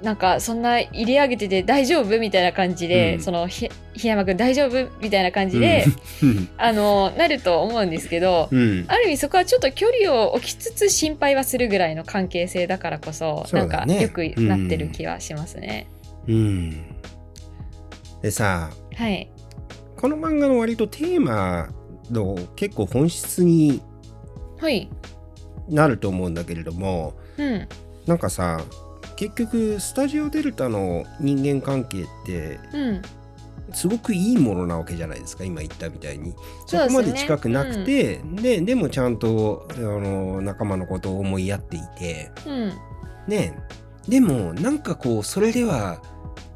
[0.00, 3.20] なんかそんな入れ上げてて大丈夫みたいな感じで、うん。
[3.20, 5.84] そのひ檜山君大丈夫みたいな感じで、
[6.22, 6.48] うん。
[6.56, 8.86] あのなると思うんですけど、うん。
[8.88, 13.64] ある意味そこはちょっと距離を置きつつ心配はするぐらいの関係性だからこそね。
[13.64, 15.86] んかよくなってる気はしますね。
[16.26, 16.70] うん。
[18.22, 19.28] でさはい。
[19.98, 21.68] この漫画の割とテーマ
[22.10, 23.82] の結構本質に
[24.58, 24.88] はい。
[25.68, 27.68] なると思うんだけれどもうん。
[28.06, 28.60] なんかさ
[29.16, 33.02] 結局スタジオデルタの人間関係ってうん。
[33.72, 36.34] すごくいいものなわけじゃないですか今言ったみたいに
[36.66, 42.72] そこまで近くなくてで,、でもちゃんとあの仲間のことを思いやっていてうん。
[43.26, 43.58] ね
[44.08, 46.00] でもなんかこうそれでは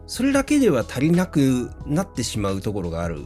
[0.06, 3.22] それだけでは足りなくなってしまうところがある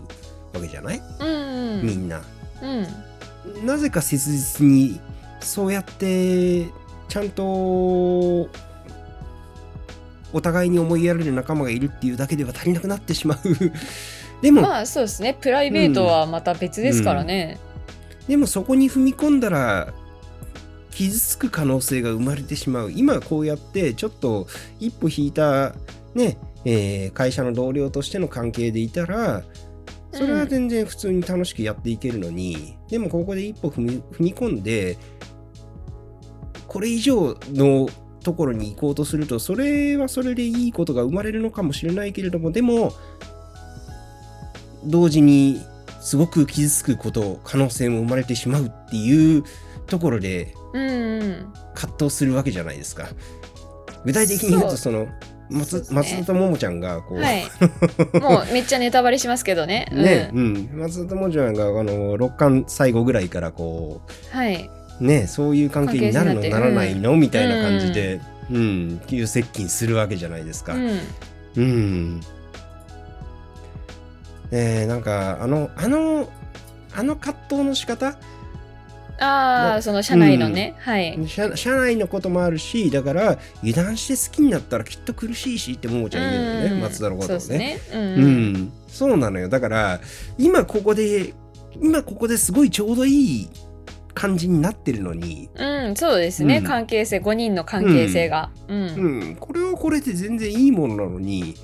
[0.53, 1.83] わけじゃない、うん。
[1.83, 2.23] みんな。
[2.62, 3.66] うん。
[3.66, 5.01] なぜか切実に
[5.45, 6.67] そうやって
[7.09, 8.49] ちゃんとお
[10.43, 13.39] 互いに思いやれる仲間がいるっていうだけでは足りなくなってしまう
[14.43, 15.37] でも、まあそうですね。
[15.41, 17.59] プライベートはまた別ですからね。
[18.29, 19.95] でもそこに踏み込んだら
[20.91, 24.47] 傷つく可能性が生まれてしまう今こうやってちょっと
[24.81, 25.75] 一歩引いた
[26.15, 29.43] ね、えー会社の同僚としての関係でいたら
[30.13, 34.97] それは全然普通に楽しくやっていけるのに、でもここで一歩踏み踏み込んで
[36.75, 37.89] これ以上の
[38.23, 42.93] ところに行こうとするとそれはそれでいいことが生まれるのかもしれないけれどもでも
[44.85, 45.63] 同時に
[46.01, 49.45] すごく傷つくこと可能性も生まれてしまうっていう
[49.87, 51.53] ところでうんうん。
[51.75, 53.09] 葛藤するわけじゃないですか。
[54.05, 55.07] 具体的に言うとその
[55.51, 55.97] 松そうですね。
[55.97, 57.45] 松田桃ちゃんがこう、はい。
[58.21, 59.87] もうめっちゃネタバレしますけどね。
[59.93, 60.53] ね、ううん。
[60.55, 64.01] ん、松田桃ちゃんがあの六巻最後ぐらいからこ
[64.33, 70.75] はい、うねそういう関係になるのならないの、みたいな感じで、うん、急接近するわけじゃないですか。
[70.75, 71.01] うん、
[71.57, 72.21] うん。
[74.51, 76.29] えー、なんかあのあの
[76.95, 78.17] あの葛藤の仕方？
[79.21, 81.19] ああその社内のね、はい。
[81.29, 86.81] 社社内のこともあるしだから油断して好きになったらきっと苦しいしってももちゃん言うのよね、うん。
[86.81, 87.75] 松田のことをそうね。
[87.75, 87.99] ですね。
[87.99, 88.03] うん。
[88.03, 89.49] ううんん、そうなのよ。
[89.49, 90.01] だから
[90.37, 91.33] 今ここで
[91.81, 93.49] 今ここですごいちょうどいい
[94.14, 96.64] 感じになってるのに、うん、そうですね、うん。
[96.64, 98.79] 関係性5人の関係性が、うん。
[98.79, 101.55] うん、これはこれで全然いいものなのに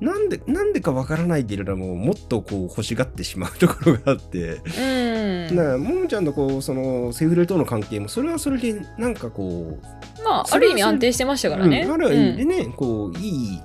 [0.00, 4.60] なんでなんでかわからないけれどももっとこう欲しがってしまうところがあって。
[4.78, 5.56] うん。
[5.56, 11.92] だからももちゃんとこうそのセフレとの関係もそれはそれでなんかこうまあある意味安定してましたからね、うん。
[11.92, 13.60] ある意味でね、こういい。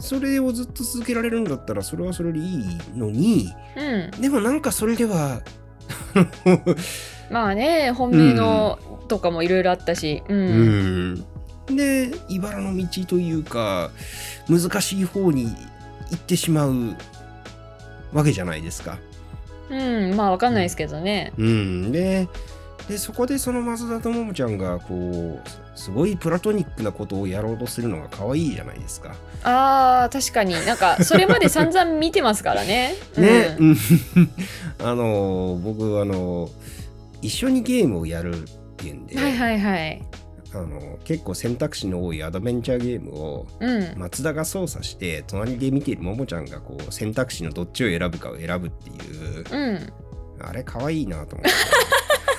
[0.00, 3.52] それをずっと続けられるんだったらそれはそれでいいのに。
[3.76, 4.20] うんうん。
[4.20, 5.42] でもなんかそれでは
[7.32, 11.26] まあね本命のとかもいろいろあったし、うん。
[11.68, 11.76] うん。
[11.76, 13.90] で茨の道というか
[14.48, 15.44] 難しい方に
[16.10, 16.96] 行ってしまう
[18.12, 18.98] わけじゃないですか。
[19.70, 19.74] う
[20.10, 22.28] んまあわかんないですけどね、うん、で
[22.88, 29.14] でそこでその増田とももちゃんがこうすごいプラトニックなことをやろうとするのが可愛いじゃないですか。
[29.44, 30.54] あー確かに。
[30.66, 32.94] なんかそれまで散々見てますからね。
[33.16, 33.70] ね、うん。
[33.70, 33.78] う ん
[34.84, 36.50] あの僕あの
[37.22, 40.02] 一緒にゲームをやるっていうんで、はいはいはい。
[40.54, 43.94] あの結構選択肢の多いアドベンチャーゲームをうん。
[43.96, 48.92] 松田が操作して隣で見ているももちゃんがこう選択肢のどっちを選ぶかを選ぶってい
[49.40, 49.92] ううん。
[50.44, 51.52] あれ可愛いなと思って。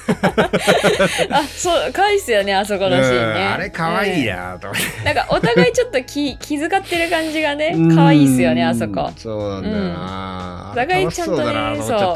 [1.32, 3.42] あそう可愛いっすよねあそこのシーンね。
[3.42, 5.06] うんあれ可愛いうんなと思って。
[5.06, 9.06] なんかお互いちょっと気 気遣ってる感じがね可愛いっすよねあそこ。
[9.08, 10.70] うんそうなんだよな。
[10.74, 12.16] お互いちゃんとねそ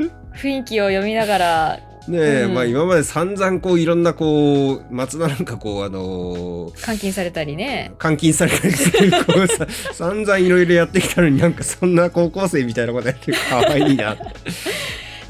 [0.00, 2.54] う雰囲気を読みながらねえ、うん。
[2.54, 7.92] まあ今まで散々こういろんなこう松田なんかこうあのー監禁されたりね。
[8.02, 14.16] 監禁されたりするこうさ 散々いろいろやってきたのになんかそんな高校生みたいなことやって可愛いな。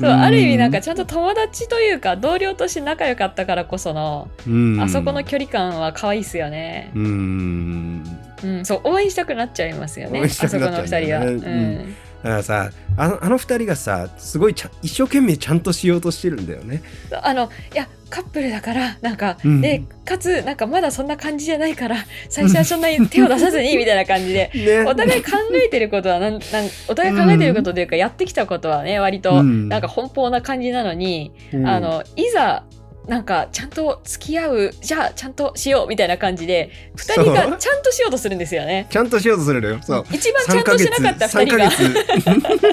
[0.00, 4.80] そうある意味なんかちゃんと友達というか同僚として仲良かったからこその、うん。
[4.80, 8.04] あそこの距離感は可愛いっすよね、うん。
[8.42, 16.82] うん、そう応援したくなっちゃいますよね応援したあそこのくなっちゃう二人は、うんだからさあのあの二人がさすごいちゃ一生懸命ちゃんとしようとしてるんだよね。
[17.22, 19.60] あのいやカップルだからなんか、うん。
[19.60, 21.96] でかつなんかまだそんな感じじゃないから
[22.30, 24.84] 最初はそんなに手を出さずにみたいな感じで ね。
[24.86, 25.32] お互い考
[25.62, 26.40] えてることはなんなん
[26.88, 29.68] お互い考えてることというか、やってきたことはね割とうん。
[29.68, 31.66] なんか奔放な感じなのに、うん。
[31.66, 32.64] あのいざ
[33.06, 38.86] なんかちゃんと付き合うじゃあちゃんとしようみたいな感じで2人がちゃんとしようとするんですよね。
[38.88, 39.78] ちゃんとしようとするのよ。
[39.82, 40.04] そう。
[40.10, 42.64] 一番ちゃんとしなかった2人が3ヶ月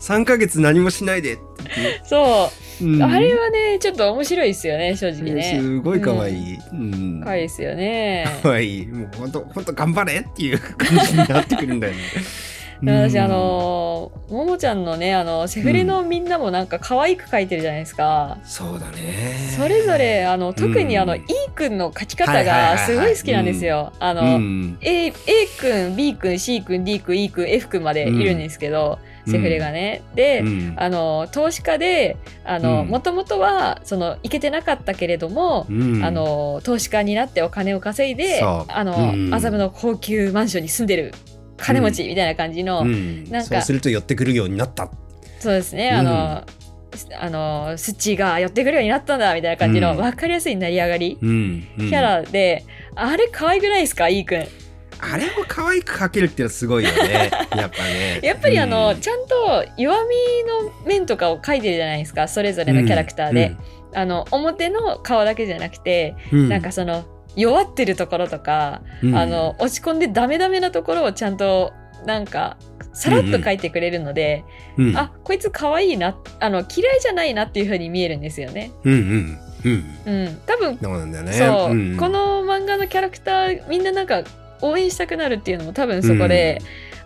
[0.12, 1.38] 3ヶ月何もしないで
[2.04, 2.50] そ
[2.80, 5.58] う、うんあれはねちょっと面白いですよね正直ね。
[5.60, 6.58] すごい可愛い。
[6.72, 8.40] うん可愛いですよね。
[8.42, 8.86] 可愛い。
[8.86, 12.00] もう本当本当頑張れっていう感じになってくるんだよね。
[12.82, 13.24] で私、うん。
[13.24, 18.38] あのももちゃんのねあのセフレのみんなもなんか可愛く描いてるじゃないですか。
[18.44, 19.52] そうだね。
[19.56, 23.92] それぞれあの特にあの、うん E 君の描き方がすごい好きなんですよ。
[24.00, 24.78] あうの、ん。
[24.80, 25.12] A, A
[25.60, 29.32] 君 B 君 C 君 D 君 E 君 F 君までいるんですけど、うん。
[29.32, 30.02] セフレがね。
[30.14, 30.74] で、うん。
[30.76, 32.16] あの投資家で
[32.60, 36.04] もともとはそのいけてなかったけれども、うん。
[36.04, 39.34] あの投資家になってお金を稼いであの、うん。
[39.34, 41.14] 麻布の高級マンションに住んでる
[41.62, 43.24] 金持ちみたいな感じの、うん。
[43.30, 44.90] なんかそうすると寄ってくるようになった。
[45.38, 45.90] そうですね。
[45.90, 46.44] あの、
[47.18, 49.96] あのスッチーが寄ってくるようになったんだみたいな感じのうん。
[49.96, 51.18] 分かりやすい成り上がり。
[51.20, 51.68] うん。
[51.78, 54.46] キャラで、あれ可愛くないですか？E 君
[55.04, 57.30] あれも可愛く描けるっていうのはすごいよね。
[57.56, 58.20] やっぱね。
[58.22, 59.00] やっぱりあの、うん。
[59.00, 60.10] ちゃんと弱み
[60.46, 62.28] の面とかを描いてるじゃないですか？
[62.28, 63.56] それぞれのキャラクターで、
[63.94, 66.48] あの表の顔だけじゃなくて、うん。
[66.48, 67.04] なんかその
[67.36, 69.16] 弱ってるところとか、うん。
[69.16, 71.72] あの落ち込んでダメダメなところをちゃんと
[72.04, 72.56] なんか
[72.92, 74.44] さらっと描いてくれるので、
[74.76, 78.72] うんあこいつ可愛いなあの嫌いじゃないなっていう風に見えるんですよね。
[78.84, 79.38] うんうん。
[79.64, 80.24] うん。
[80.24, 81.32] うん、多分そうなんだよね。
[81.32, 81.96] そう、ん。
[81.96, 84.22] この漫画のキャラクターみんななんか
[84.60, 86.60] 応援したくなるっていうのも多分そこで、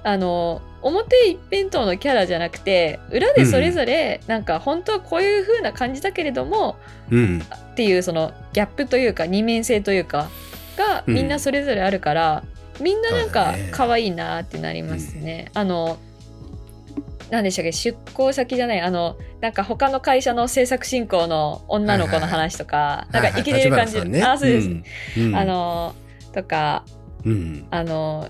[0.07, 6.77] あの表一辺倒のキャラじゃなくて裏でそれぞれなんか本当はこういう風な感じだけれども、
[7.11, 7.43] うん。
[7.43, 10.31] っていうそのギャップというか二面性というか
[10.79, 12.45] がみんなそれぞれあるから、
[12.81, 15.51] みんななんか可愛いなってなりますね。
[15.55, 15.99] あの
[17.31, 24.23] 何でしたっけ出向先じゃないあのなんか他の会社の制作進行の女の子の話とか、なんかイケてる感じ、はいはい。
[24.23, 24.85] あそうです、うん。
[25.17, 25.37] うん。
[25.37, 25.97] あの
[26.33, 26.85] とか
[27.25, 27.67] うん。
[27.73, 28.29] あの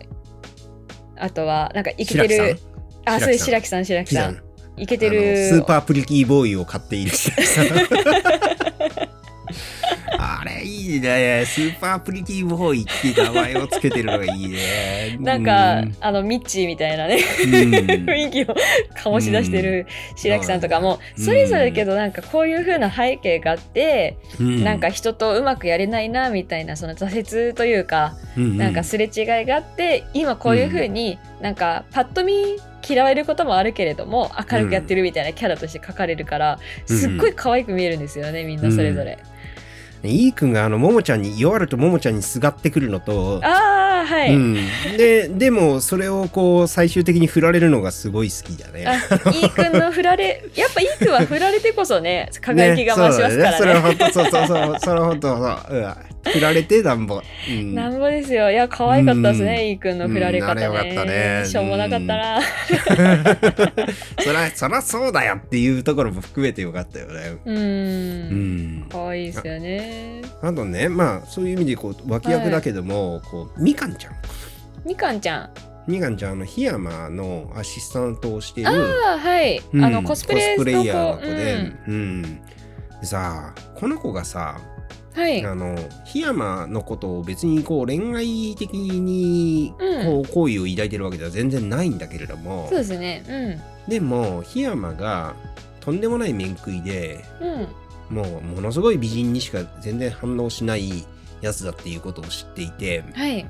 [1.18, 2.58] あとはなんかイケてる
[3.04, 4.42] あそう白白木さん白木木さん。
[4.76, 5.48] イケてる。
[5.48, 7.66] スーパープリキーボーイを買っている白木さん
[10.18, 11.44] あれいいね。
[11.46, 15.16] スーパープリキーボーイって名前をつけてるのがいいね。
[15.20, 17.52] なんか、あのミッチーみたいなねうん。
[18.06, 18.54] 雰囲気を
[18.96, 24.64] 醸し出してる白木さんとかも、うんそれぞれけどなんかこういう風な背景があって、うん。
[24.64, 32.34] なんか人とうまくやれないなみたいなその挫折というか、うんなんかすれ違いがあって今こういう風になんかパッと見
[32.88, 36.58] 嫌われることもあるけれども明るくやってるみたいなキャラとして書かれるから、
[36.88, 36.96] うん。
[36.96, 39.12] すっごい可愛く見えるんですよねみんなそれぞれ。
[39.12, 39.16] い
[40.10, 44.54] いくんがあのももちゃんに弱るとももちゃんにすがってくるのとああはい、うん、
[44.96, 48.86] ででもそれをこう最終的に振られるのがすごい好きだね。
[48.86, 53.56] あいいくんの振られ やっぱいいくんは振られてこそね輝きが増しますからね。
[53.58, 55.94] それは本当そうそうそうそれは本当そう、うん、
[56.32, 58.50] 振られてなんぼ、うん、なんぼですよ。
[58.50, 59.60] いや可愛かったですね、うん。
[59.68, 61.44] いいくんの振られ方ね,、うんかったね。
[61.46, 62.40] しょうもなかったな、
[64.22, 67.36] そりゃそりゃそうだよっていうところも含めてよかったよね。
[67.44, 67.56] うん。
[67.56, 70.22] うん、可愛いですよね。
[70.42, 74.12] あとねまあそういう意味でこう脇役だけども、こうみかんちゃん。
[74.84, 75.50] みかんちゃん。
[75.86, 81.20] みかんちゃんあの檜山のアシスタントをしているああはい、うんあのコスプレイヤーの子。
[81.20, 82.22] 子で、うん。
[83.00, 84.75] でさこの子がさうん、
[85.16, 85.44] はい。
[85.44, 90.04] あの檜山のことを別にこう恋愛的にうん。
[90.04, 93.58] こう好意を抱いてるわけでは全然ないんだけれども、そうですね。
[93.88, 95.34] でも檜山が
[95.80, 97.50] とんでもない面食いでうん。
[97.52, 97.68] うん
[98.08, 101.04] もうものすごい美人にしか全然反応しない
[101.40, 103.46] やつだっていうことを知っていてはい。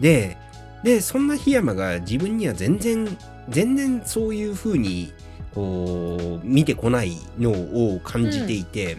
[0.00, 0.36] で
[0.82, 3.06] でそんな檜山が自分には全然
[3.48, 5.12] 全然そういう風に
[5.54, 8.96] こう見てこないのを感じていて、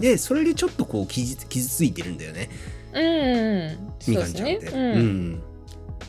[0.00, 2.48] でそれでちょっとこう傷傷ついてるんだよね。
[2.92, 4.66] うんみかんちゃんって。
[4.68, 5.42] うん。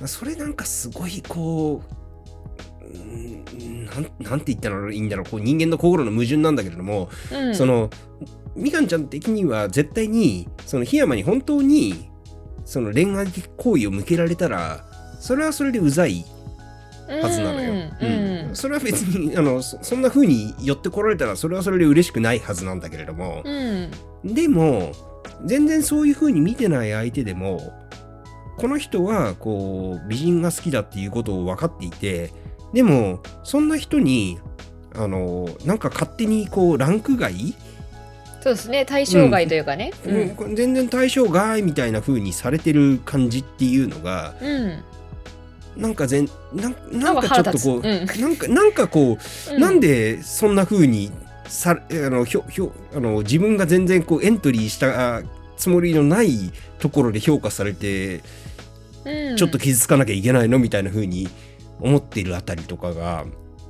[0.02, 0.08] うん。
[0.08, 1.84] それなんかすごいこ
[2.84, 5.30] ううんなんなんて言ったらいいんだろう。
[5.30, 7.56] こう人間の心の矛盾なんだけれども、うん。
[7.56, 7.90] その
[8.56, 12.10] みかんちゃん的には絶対にその檜山に本当に
[12.66, 14.86] その恋愛的行為を向けられたら
[15.20, 16.26] それはそれでうざい
[17.20, 17.72] はずなのよ。
[17.72, 18.06] うん
[18.48, 18.56] うん。
[18.56, 23.92] それは別にあのそそんな風に寄ってこられたらそれはそれで嬉しくないはずなんだけれども、うん。
[24.24, 24.92] でも
[25.46, 27.74] 全然そういう風に見てない相手でも
[28.58, 32.32] この人はこう美人が好きだっていうことを分かっていて
[32.74, 34.40] でもそんな人に
[34.94, 37.56] あのなんか勝手にこうランク外、
[38.42, 38.86] そうですね。
[38.86, 39.94] 対象外というかね。
[40.06, 40.56] うん。
[40.56, 44.84] 全然対象外みたいな風にされてる感じっていうのがうん
[45.78, 49.18] なんか全なんななんんかかちょっとこう、なんかなんかこ
[49.50, 49.62] う、うん。
[49.62, 51.12] なんでそんな風に
[51.48, 55.22] さあのひょひょあの自分が全然こうエントリーした
[55.58, 58.22] つもりのないところで評価されて、
[59.06, 59.38] うん。
[59.38, 61.30] ちょっと傷つかなきゃいけないのみたいな風に
[61.80, 63.26] 思っているあたりとかが、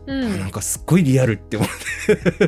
[0.07, 0.23] うん。
[0.23, 1.69] あなんかすっごいリアルって思っ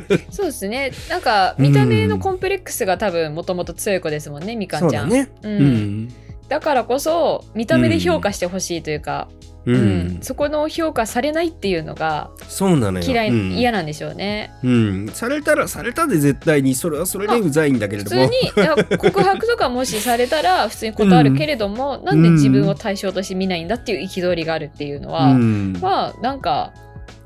[0.08, 0.92] てそうですね。
[1.08, 5.10] なんか見た目のコンプレックスが多分もともと強い子ですもんねみかんちゃん。
[5.10, 5.32] そうだね。
[5.42, 5.64] ううん
[6.06, 6.08] ん。
[6.48, 9.28] だからこそ見た目で評価してほしいというか、
[9.66, 9.74] うん。
[9.74, 10.18] うん。
[10.22, 13.04] そこの評価されないっていうのがそうなのよ。
[13.06, 14.52] 嫌い、うん嫌なんでしょうね。
[14.62, 18.26] うん、されたらされたで絶対にそれはそれでうざいんだけれども。
[18.26, 25.78] 普通に告白とかもしされたら 普通に断るけれども、なんで自分を対象として見ないんだっていう憤りがあるっていうのは、うん。
[25.80, 26.72] まあなんか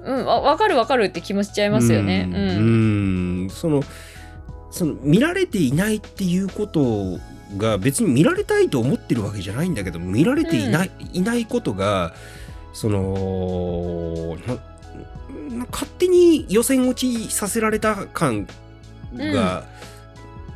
[0.04, 2.28] うんわ分かる分かるって気持ちちゃいますよね。
[2.30, 2.46] ううん。
[2.46, 3.50] んうん。
[3.50, 3.82] その
[4.70, 7.18] その見られていないっていうこと
[7.56, 12.14] が別に見られたいと思ってるわけじゃないんだけど見られていない,、いないことが
[12.72, 14.36] その
[15.70, 18.46] 勝手に予選落ちさせられた感
[19.16, 19.64] が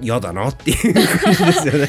[0.00, 1.88] 嫌だなっていう感じですよね。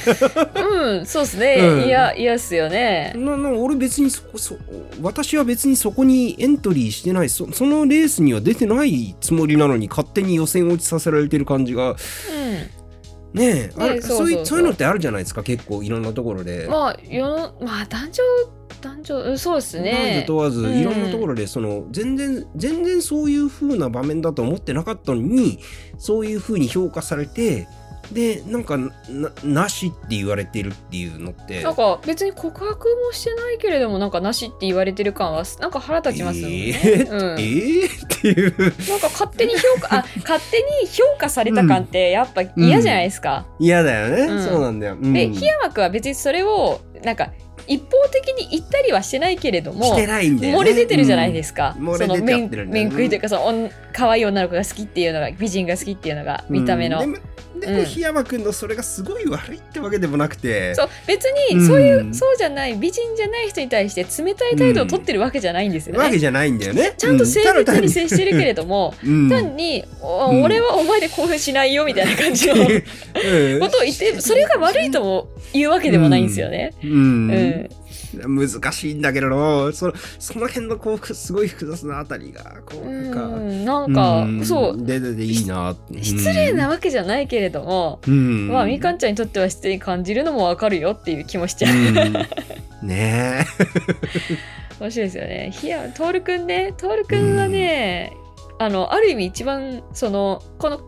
[0.62, 1.58] うん、そうですね。
[1.60, 3.14] うんいや嫌っすよね。
[3.16, 4.56] なな俺別にそそ
[5.02, 11.96] 私は別にそこにエントリーしてないそそのレースには出てないつもりなのに勝手に予選落ちさせられてる感じが
[13.34, 16.66] ねえそういうそういうのってあるじゃないですか結構いろんなところで。
[16.66, 16.72] うん。
[16.72, 18.24] まあ世のまあ男女
[18.82, 20.26] 男女うんそうです男ね女。
[20.28, 25.60] 問わずうんいろんなところでその全然全然そういう風な場面だと思ってなかったのに
[25.98, 27.68] そういう風に評価されて
[28.12, 28.92] でなんかな
[29.44, 31.64] なしって言われてるっていうのって。
[31.64, 36.70] なんか別に告白もしてないけれどもなんかなしって言われてる感はなんか腹立ちますよね。
[36.70, 37.40] えーうん。
[37.40, 38.60] えーっていう。
[38.60, 43.46] なんか勝手に評価あ 勝手に評価された感ってやっぱ嫌じゃないですか。
[43.60, 44.44] 嫌だよね、うん。
[44.44, 45.14] そうなんだよ、うん。
[45.14, 47.32] で檜山君は別にそれをなんか
[47.68, 51.90] 一方的に言ったりはしてないけれどもしてないんだよ、ね、漏れ出てるじゃないですか、うん。
[51.90, 57.22] 漏その面面食いというかその可愛い女の子が好きっていうのが美人が好きっていうのが見た目の、うん
[57.60, 60.76] でも檜山君のそれがすごい悪いってわけでもなくて。
[60.76, 60.90] そう。
[61.08, 66.04] 別にそういう、うんそうじゃない美人じゃない人に対して冷たい態度を取ってるわけじゃないんですよね。
[66.04, 66.94] わけじゃないんだよね。
[66.98, 69.30] ちゃんと誠実にせ接してるけれども、うん。
[69.30, 73.70] 単に、俺はお前で興奮しないよみたいな感じのこうん。
[73.70, 76.74] とを言ってそれが悪いとも言うわけでもないんですよね。
[76.94, 77.32] うん。
[77.32, 78.48] うん。
[78.48, 83.66] 難しいんだけれどもそのその辺のこうすごい複雑なあたりがこうなんか、うん。
[83.66, 84.46] なんか、うん。
[84.46, 84.86] そう。
[84.86, 85.76] でででいいな。
[86.02, 88.48] 失礼なわけじゃないけれども、うん。
[88.50, 91.76] まあみかんちゃんにとっては失礼に感じるのもわかるよっていう気もしちゃう。
[91.76, 92.88] うん。
[92.88, 93.46] ね
[94.80, 95.52] 面白いですよね。
[95.54, 98.14] ひや、トールくんね、トールくんはね、
[98.60, 100.82] あの、ある意味一番、その、この、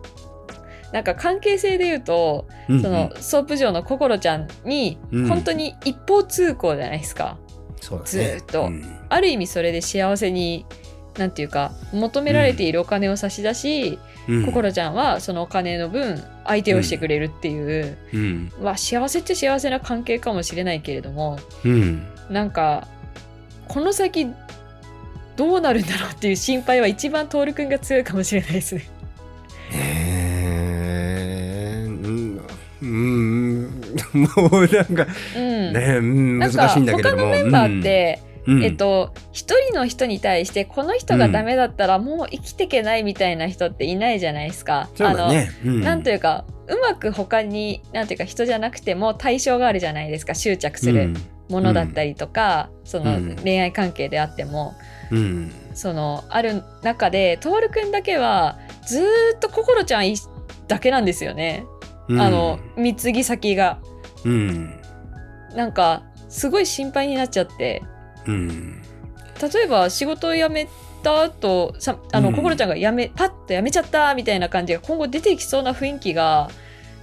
[0.92, 5.28] なんか関係性で言うと、えそのソープ嬢の心ちゃんにうん。
[5.28, 7.38] 本当に一方通行じゃないですか。
[7.82, 8.10] そうだね。
[8.10, 8.64] ずーっと。
[8.64, 8.84] うん。
[9.10, 10.66] ある意味それで幸せに、
[11.18, 14.46] なんていうか、求められているお金を差し出し、うん。
[14.46, 18.52] 心ちゃんはそのお金の分相手をしてくれるっていう、うん。
[18.62, 22.08] まあ幸せっちゃ幸せな関係かもしれないけれども、うん。
[22.30, 22.88] なんか
[23.68, 24.28] この先
[25.36, 28.90] どうなるんだろうっていう心配は一番徹くんが強いかもしれないですね。
[32.96, 33.64] うん
[34.14, 35.74] もうなんかうん。
[35.74, 36.00] ね
[36.48, 37.24] 難しいんだけども。
[37.24, 38.64] のメンバーって、うん。
[38.64, 44.90] えっと一人の人に対してこの人がダメだったらもう生きていけないみたいな人っていないじゃないですか。
[44.96, 45.52] そうだね。
[45.66, 45.82] うん。
[45.82, 50.34] なんというかうまく他になんていうか人じゃなくても対象があるじゃないですか。
[50.34, 51.14] 執着する
[51.50, 53.36] ものだったりとか、そのうん。
[53.44, 54.76] 恋愛関係であっても、
[55.12, 55.18] うん。
[55.18, 60.16] うんそのある中で徹くんだけはずーっと心ちゃんい
[60.68, 61.66] だけなんですよね。
[62.08, 62.22] うん。
[62.22, 63.80] あの貢ぎ先が。
[64.24, 64.80] うん。
[65.56, 67.84] なんかすごい心配になっちゃって。
[68.26, 68.82] うん。
[69.42, 70.68] 例えば仕事を辞め
[71.04, 72.36] た後さあの、うん。
[72.36, 76.50] 心ちゃんが辞めパッと辞めちゃったみたいな感じが今後出てきそうな雰囲気が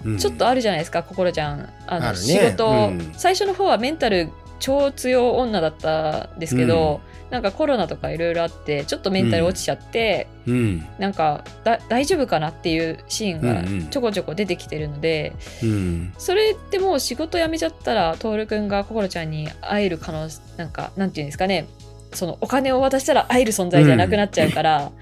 [0.05, 0.19] うん。
[0.19, 1.69] ちょっとあるじゃないですか、心ちゃん。
[1.87, 2.17] あのね。
[2.17, 3.13] 仕事、うん。
[3.17, 7.01] 最初の方はメンタル超強女だったんですけど、
[7.33, 10.87] なんかコロナとかいろいろあってちょっとメンタル落ちちゃって、うん。
[10.99, 13.89] なんかだ大丈夫かなっていうシーンがうんうん。
[13.89, 16.13] ちょこちょこ出てきてるので、うん。
[16.19, 20.29] それってもう仕事辞めちゃったら徹くんが心ちゃんに会える可能
[20.59, 21.67] なんかなんていうんですかね。
[22.13, 24.93] そのお金を渡したら会える存在じゃなくなっちゃうから、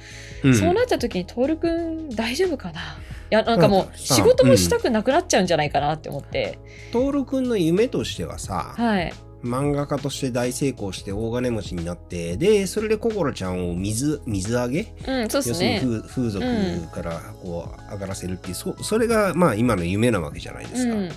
[0.44, 0.54] うん。
[0.54, 2.80] そうなった時に徹くん大丈夫かな？
[2.80, 6.58] いやなんかもう仕事もしたくなくなっちゃうんじゃないかなって思って、
[6.92, 9.12] 徹君の夢としてはさはい
[9.42, 14.92] 漫画家として大成功して大金持ちになってでそれで心ちゃんを水水揚げ？
[15.06, 20.94] うんそうで要するにすね風風俗からこう上がらせるっていう、そそれがまあ今の夢なわけじゃないですか。
[20.94, 21.10] うん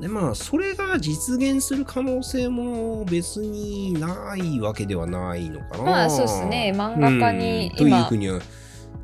[0.00, 5.84] でまあそれが実現する可能性も別にないわけではないのかな。
[5.84, 8.40] まあそうですね漫画家にうん今というふうには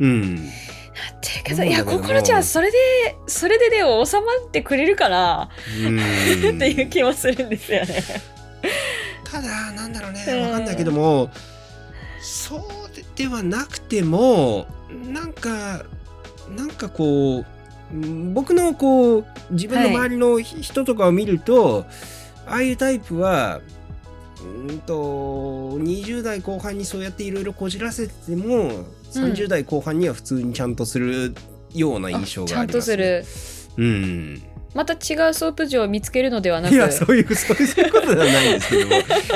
[0.00, 0.48] うん。
[0.94, 2.78] なってるけどいや心ちゃんそれで
[3.26, 5.48] それででも収まってくれるかな、
[5.86, 5.98] うん。
[5.98, 8.02] っていう気もするんですよね。
[9.24, 10.42] ただなんだろうねうん。
[10.42, 11.30] わかんないけども
[12.20, 12.62] そう
[13.16, 14.66] ではなくても
[15.06, 15.84] なんか
[16.56, 17.46] なんかこう
[17.92, 21.84] うん僕のこう自分の周りのひ人とかを見ると、
[22.46, 23.60] ああいうタイプは
[24.42, 24.94] うんと
[25.78, 28.86] 20代後半にそうやっていろいろこじらせてても、
[29.20, 31.34] 30代後半には普通にちゃんとする
[31.74, 33.24] ような印象ちゃんがあります、とする。
[33.78, 34.42] うん、
[34.74, 36.76] また違うソープ嬢を見つけるのではないく。
[36.76, 38.88] やそういうそういうそういうことではないんですけど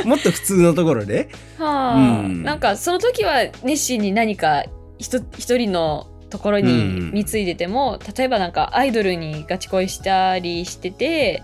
[0.05, 1.31] ももっと普通のところで。
[1.59, 2.43] はあ、うん。
[2.43, 4.65] なんかその時は熱心に何か
[4.99, 7.13] 一一人のところにうん。
[7.13, 11.43] 貢いでても、例えばなんかアイドルにガチ恋したりしてて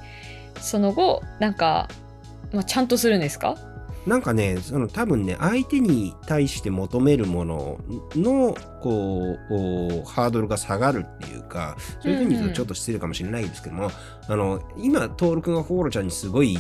[0.61, 1.89] その後なんか、
[2.53, 3.57] まあ、ちゃんとするんですか？
[4.07, 7.79] なんかねその多分ね相手に対して求めるもの
[8.17, 9.55] のこう
[10.01, 13.91] おハードルが下がるっていうかそういうふうに言うとちょっと失礼かもしれないですけども、
[14.29, 16.59] あの今徹君が心ちゃんにすごい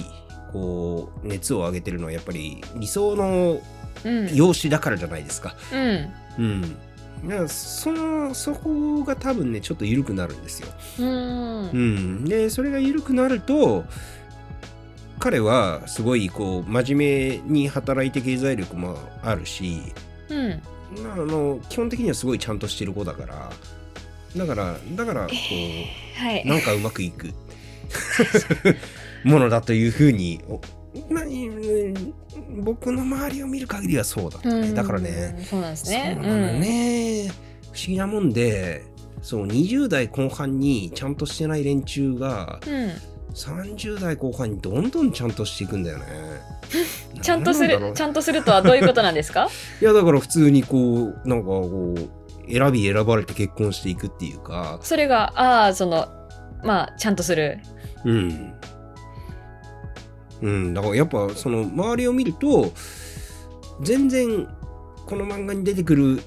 [0.53, 3.61] こう熱を上げてるのはやっぱり理想の
[4.05, 5.55] うん、容姿だからじゃないですか。
[5.73, 6.77] うんうん。
[7.29, 10.69] だそのそこが多分ねちょっと緩くなるんですよ。
[10.99, 13.85] うんうん、でそれが緩くなると
[15.23, 19.81] 彼はすごいこう真面目に働いて経済力もあるし
[20.29, 20.61] うん。
[21.01, 23.53] まああの基本的にはすごいちゃんとしてる子だから
[24.37, 26.45] だからだからこうはい。
[26.45, 27.33] なんかうまくいく。
[29.23, 30.41] ものだというふうに
[32.65, 36.17] 僕の周りを見る限りはそうだったね、だからねそうなんですね。
[36.17, 37.29] そうなんだよね、
[37.73, 38.83] 不思議なもんで
[39.21, 42.93] そう20代後半にちゃんとしてない連中がうん、うん
[43.35, 46.05] 30代後半にどんどんちゃんとしていくんだよね。
[47.23, 49.49] ちゃんとするちゃんとするとはどういうことなんですか？
[49.81, 54.79] いやだから普通にこうなんかこう選び選ばれて結婚していくっていうか。
[54.83, 56.09] それがああその
[56.65, 57.59] まあちゃんとする。
[58.05, 58.53] うん。
[60.43, 62.73] うん、だからやっぱその周りを見ると
[63.81, 64.49] 全然
[65.07, 66.21] この漫画に出てくる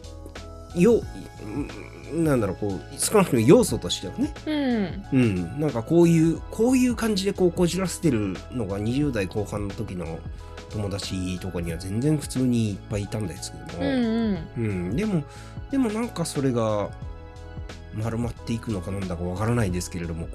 [0.76, 1.02] よ
[1.44, 1.68] うん
[2.14, 5.20] なんだろうこう少なくとも要素としてはね、うん。
[5.20, 10.20] うん、なんかこういうこういう感じでこうこじらせてるのが20代後半の時の
[10.72, 14.48] 友達とかには全然普通にいっぱいいたんですけども、うんうん。
[14.58, 15.24] うん、でも
[15.72, 16.90] でもなんかそれが
[17.96, 20.32] 丸まっていくのかなんだかわからないですけれどもこ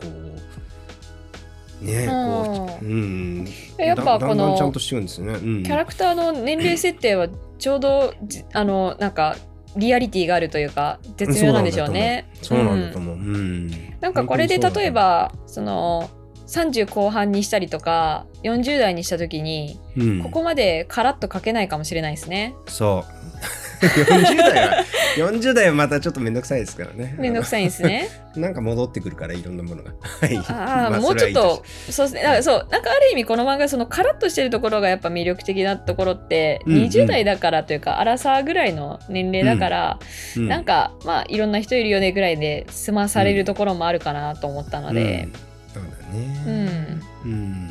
[1.82, 3.48] うねこう、うん、
[3.78, 9.36] やっぱこのだだんだんちゃんとしてるんですよね、うん、キャラクターの年齢設定はちょうどじあのなんか
[9.76, 12.28] リアリティがあるというか絶妙なんでしょうね。
[12.42, 13.70] そうなんだと思う、うん。
[14.00, 16.10] なんかこれで例えばその
[16.46, 22.54] 30後半にしたりとか40代にした時にうん、ここまでカラッと書けないかもしれないですね。
[22.66, 23.19] そう
[23.80, 24.84] 40代は
[25.16, 27.14] 40代はまたちょっとめんどくさいですからね。
[27.18, 28.08] めんどくさいんですね。
[28.36, 29.92] なんか戻ってくるからいろんなものが。
[30.20, 30.36] はい。
[30.36, 32.22] ああ、まもうちょっとそうですね。
[32.22, 36.82] だからそうなんかある意味この漫画そのカラッとしてるところがやっぱ魅力的なところって、うんうん。
[36.84, 39.98] 20代だからというかアラサーぐらいの年齢だから、
[40.34, 45.32] となんかまあいろんな人いるよねぐらいで済まされるところもあるかなと思ったので、うん、
[45.74, 47.02] そうだうねん。
[47.24, 47.70] うん。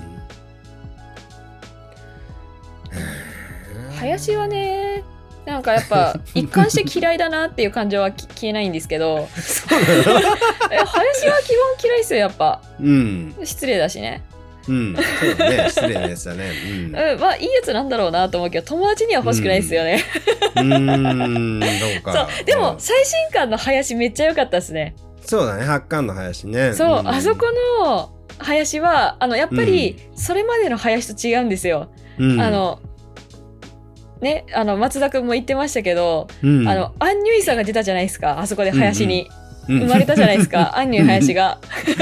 [4.00, 5.04] 林はね
[5.50, 9.28] なんかやっぱ 一貫して嫌いだなっていう感情はき 消えないんですけど。
[9.36, 12.62] そう林は基本嫌いですよやっぱ。
[12.80, 13.36] うん。
[13.44, 14.24] 失礼だしね、
[14.68, 14.96] うん。
[14.96, 15.66] そうだね。
[15.70, 16.52] 失礼なやつだね。
[16.94, 20.04] うん、まあいいやつなんだろうなと思うけど友達には欲しくないですよね、
[20.56, 20.74] うん。
[20.74, 21.60] うーん。
[21.60, 21.66] ど
[22.00, 22.14] うか。
[22.14, 22.46] そう。
[22.46, 22.76] でもん。
[22.80, 24.96] 最新刊の林めっちゃ良かったですね、
[25.26, 25.64] そうだね。
[25.64, 26.74] 八巻の林ね。
[26.74, 27.08] そう、ん。
[27.08, 27.48] あそこ
[27.86, 32.42] の林はあのやっぱりそれまでの林と違うんですよ、うん。
[32.42, 32.80] あの
[34.22, 36.68] ねあの松田君も言ってましたけど、うん。
[36.68, 39.30] あのアンニュイさんが出たじゃないですかあそこで林に
[39.68, 41.60] うん生まれたじゃないですか、アンニュイ林が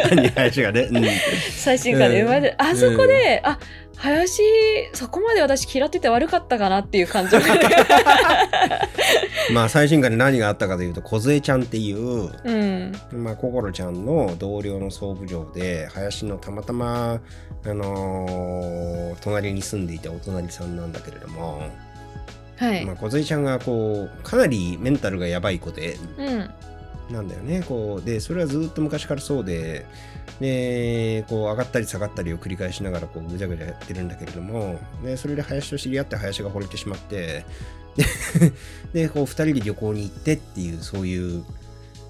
[0.09, 0.81] 何林がね。
[0.83, 1.05] うん。
[1.51, 3.59] 最新刊で生まれて、あそこで、あ
[3.97, 4.41] 林
[4.93, 7.39] そこまで私嫌ってて悪かったかなっていう感情
[9.51, 12.93] まあ最新刊で何があったかというと梢ちゃんっていううん。
[13.11, 17.19] まあ、心ちゃんの同僚の総部長で林のたまたま、
[17.65, 21.63] あのー隣に住んでいたお隣さんなんだけれども、
[22.57, 26.49] はい、まあ、梢ちゃんがこうかなりメンタルがやばい子でうん。
[27.11, 27.63] なんだよね。
[27.63, 29.85] こうでそれはずっと昔からそうで
[30.41, 37.45] でこう上がったり下がったりを繰り返しながらこうぐちゃぐちゃやってるんだけれどもでそれで林と知り合って林が惚れてしまって
[38.93, 41.43] ででこう2人で旅行に行ってっていうそういう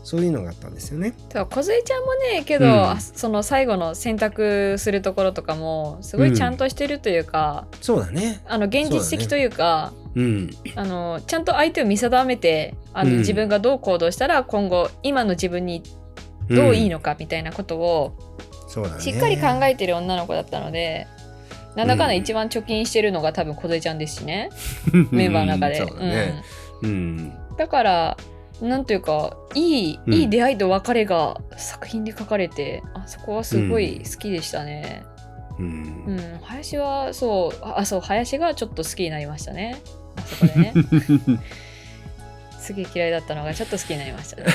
[0.04, 1.14] そういうのがあったんですよね。
[1.30, 2.72] そう梢ちゃんもねけど、うん。
[2.92, 8.42] あその最後の選択するところとかもすごいちゃんとしてるというか、そうだね。
[8.48, 10.50] あの現実的というかうん。
[10.76, 15.84] あのちゃんと相手を見定めてあの、うん自分がどう行動したら今後今の自分に
[16.50, 18.16] どういいのかみたいなことを
[18.76, 19.00] ね。
[19.00, 21.08] しっかり考えてる女の子だったので、
[21.76, 24.50] なんだかんだ一番貯金してるのが多分梢ちゃんですしね、
[25.12, 25.86] メンバーの中で。
[27.58, 28.18] だから
[28.62, 35.04] なんというかいい、うんいい出会いと別れが作品で書かれてあそこはすごい好きでしたね。
[35.60, 35.64] う。
[35.64, 40.74] うんん、林はそうあそう林がちょっと好きになりましたねあそこでね。
[42.60, 44.46] すげえ嫌いだったのがちょっと好きになりましたね。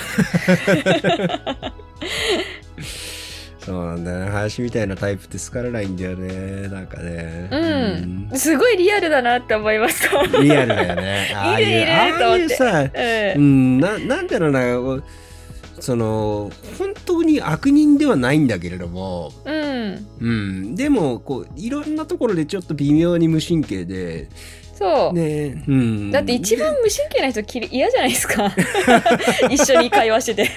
[3.64, 4.24] そうなんだよ。
[4.26, 4.30] ね。
[4.30, 6.68] 林みたいなタイプって好かれないんだよね。
[6.68, 7.48] なんかね。
[7.50, 8.38] うん。
[8.38, 11.32] すごいリアルだなって思いましたうんリアルだよね。
[11.34, 12.90] ああいういるいるああいうさ、う
[13.36, 15.02] うんん、ななんだろうな、
[15.80, 20.06] その本当に悪人ではないんだけれども、うん。
[20.20, 24.28] うん、でもこういろんなところでちょっと微妙に無神経で、
[24.82, 28.52] そう、ね、うん、だって一番無神経な人嫌じゃないですか。
[29.48, 30.50] 一緒に会話してて。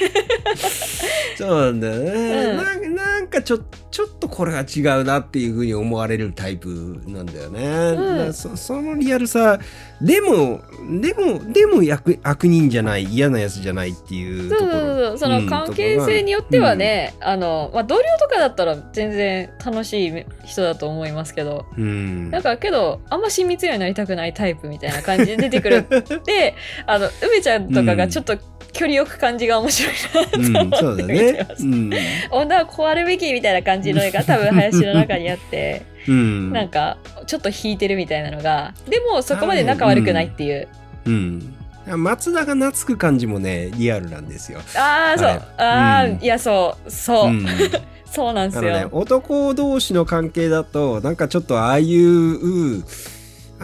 [1.37, 2.57] そうなんだよね、うん。
[2.57, 3.63] なんかなんかちょち
[3.95, 7.61] ちょっとこれは違うなっていうふうに思われるタイプなんだよね。
[7.97, 8.33] うん。
[8.33, 9.57] そそのリアルさ
[10.01, 10.59] でも
[10.99, 14.71] でもでも悪悪人じゃない嫌なやつじゃないっていうところ。
[14.71, 15.17] そうそうそう。
[15.17, 21.65] その関係性によってはね、あのまあ、同僚とかだったら全然楽しい人だと思いますけど。
[21.77, 25.77] うん、なんかけどあんま親密にはなりたくないタイプみたいな感じで出てくる。
[25.87, 26.55] って
[26.85, 28.37] あの梅ちゃんとかがちょっと
[28.73, 31.55] 距離よく感じが面白いなと思うん、そうだって見てねま。
[31.55, 31.63] す。
[31.63, 31.91] うん。
[32.31, 38.73] 女はこうあるべきみたいな感じの絵が 多分林の中にあってうん、なんかちょっと引いてるみたいなのが。
[38.87, 40.67] でもそこまで仲悪くないっていう、
[41.05, 41.55] うん。
[41.87, 44.59] 松田が懐く感じもねリアルなんですよ。
[44.75, 45.27] ああそう。
[45.27, 46.91] あれあいやそう。
[46.91, 47.45] そう、うん。
[48.15, 52.85] そうなんですよ、ね、男同士の関係だとなんかちょっとああいう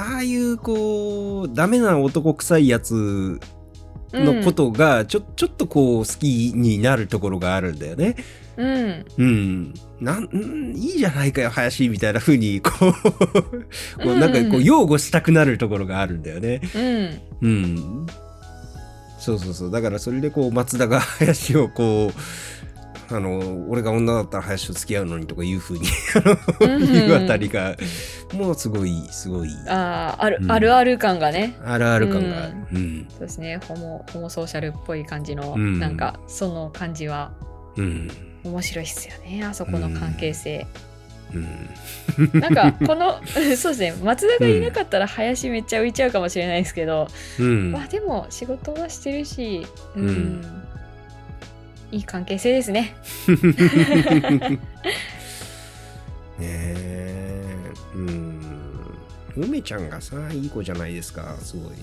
[0.01, 3.39] ああいうこうダメな男臭いやつ
[4.11, 8.15] のことがちょ,、ちょっとこう好きになるところがあるんだよね。
[8.57, 9.73] うんうん。
[9.99, 16.61] なんんいいじゃないかよ林みたいな風にこうこうなんかこうんううん擁護したくなるところがあるんだよね。
[16.75, 18.07] うんうん。
[19.19, 19.71] そうそうそう。
[19.71, 22.13] だからそれでこう松田が 林をこう
[23.11, 26.79] あの俺が女だったら林と付き合うのにとかいう風にあのうん。
[26.91, 27.75] 言うあたりが
[28.33, 29.49] もうすごいすごい。
[29.67, 30.51] あーある、うん。
[30.51, 31.57] あるある感がね。
[31.65, 32.43] あるある感が。
[32.45, 32.53] ある。
[32.73, 33.05] うん。
[33.09, 33.59] そうですね。
[33.67, 35.79] ホモホモソーシャルっぽい感じの、うん。
[35.79, 37.31] なんかその感じは
[37.77, 38.09] うん。
[38.43, 40.65] 面白いっすよねあそこの関係性、
[41.31, 42.39] うん。
[42.39, 43.93] なんか この そうですね。
[44.03, 47.07] 松田がいなかったら林めっちゃ浮いちゃうかもしれないですけど、
[47.39, 47.71] うん。
[47.71, 50.45] まあでも仕事はしてるしうん、うん
[51.91, 52.95] いい関係性ですね
[56.39, 57.55] ねえ。
[57.95, 58.41] うん。
[59.35, 61.73] 梅ちゃんがさ、いい子じゃないですか、すごい。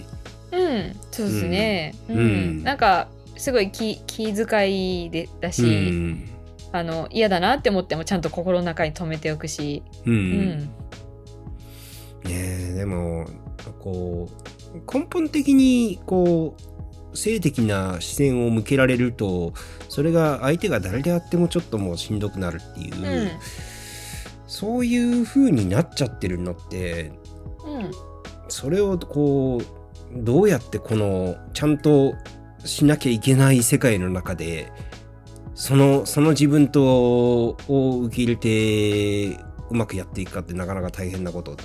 [0.51, 6.29] うんそうですねう、うんんなんかすごい気気遣いでだし、うん。
[6.73, 10.11] あの嫌だなって思ってもちゃんと心の中に留めておくし、う。
[10.11, 10.71] うんんね
[12.29, 13.27] え、でも、
[13.79, 14.29] こ
[14.75, 16.78] う、根本的に、こう、
[17.19, 19.53] 性的な視線を向けられると、
[19.89, 23.31] それが相手が誰であってもちょっともうしんどくなるっていう、うん
[24.47, 27.13] そういう風になっちゃってるのって、
[27.65, 27.91] うん
[28.49, 29.79] それをこう
[30.25, 32.15] どうやってこのちゃんと
[32.65, 34.73] しなきゃいけない世界の中で
[35.55, 41.57] そのその自分とを受け入れてうまくやっていくかってなかなか大変なこと。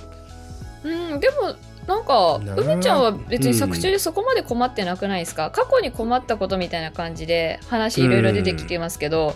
[0.84, 1.54] うん、でも
[1.86, 9.34] なんかな梅ちゃんは別に作中でそこまで困ってなくないですか、過去に困ったことみたいな感じで話いろいろ出てきてますけど、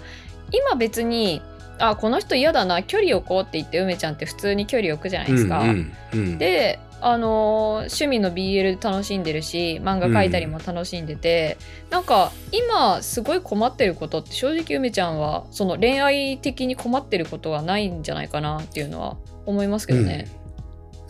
[0.52, 1.42] 今別に
[1.78, 5.60] あこの人嫌だな距離置こうって言って梅ちゃんって普通に距離置くじゃないですか。
[5.60, 6.38] うんうんうん。
[6.38, 11.56] であのー趣味の BL 楽しんでるし漫画描いたりも楽しんでて、
[11.90, 20.26] なんか今すごい困ってることって正直梅ちゃんはその恋愛的に困ってることはないんじゃないかなっていうのは思いますけどね。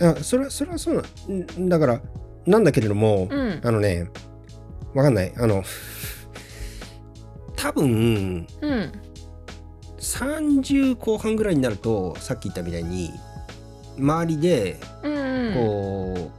[0.01, 1.05] いやそれはそれはそう。
[1.28, 2.01] なんだから
[2.46, 4.09] なんだけれども、うん、あのね
[4.94, 5.32] わかんない。
[5.36, 5.62] あの
[7.57, 8.92] 多分うん、
[9.99, 13.11] 30後半ぐらいになるとさっき言ったみたいに
[13.99, 16.38] 周りでうん、うん、こう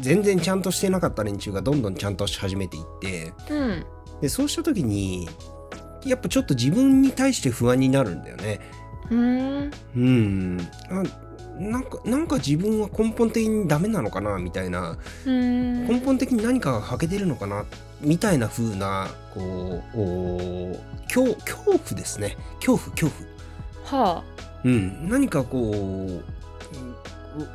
[0.00, 3.84] 全然ちゃんとしてなかった連中がどんどんちゃんとし始めていってうん、
[4.22, 5.28] でそうした時に
[6.04, 8.60] やっぱちょっと自分に対して不安になるんだよね。
[9.10, 10.68] うん、うん。
[10.90, 11.02] あ
[11.58, 14.96] なんかなんか自分は根本的にダメなのかなみたいな。
[15.26, 17.64] うん、根本的に何かが欠けてるのかな
[18.00, 22.36] みたいな風なこうお恐恐怖ですね。
[22.64, 23.10] 恐怖恐
[23.90, 24.12] 怖。
[24.12, 24.24] はあ、
[24.64, 26.20] うん、何かこ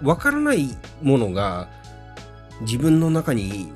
[0.02, 1.70] うわからないものが
[2.62, 3.72] 自分の中に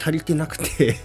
[0.00, 0.96] 足りてなくて。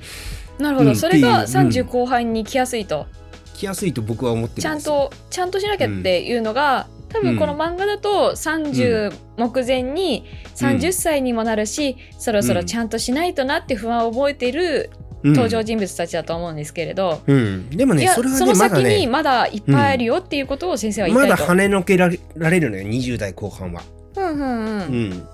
[0.58, 0.96] なるほど、うん。
[0.96, 1.64] それがっていう。
[1.64, 3.06] うん30後半に来やすいと、
[3.54, 4.80] 来やすいと僕は思ってちゃん。
[4.80, 14.90] とちゃんとしなきゃっていうのが、多分この漫画だと30目前に30歳にもなるし、そろそろちゃんとしないとなって不安を覚えてる
[15.22, 15.32] うん。
[15.32, 18.84] 登場人物たちだと思うんですけれど、うん、でもいやねそれはそのねまだね。
[18.90, 21.52] 先にまだいっぱいあるよっていうことを先生は言いまだたいと。
[21.52, 23.82] 跳ねのけられられるのよ20代後半は。
[24.16, 25.26] うんうんうん。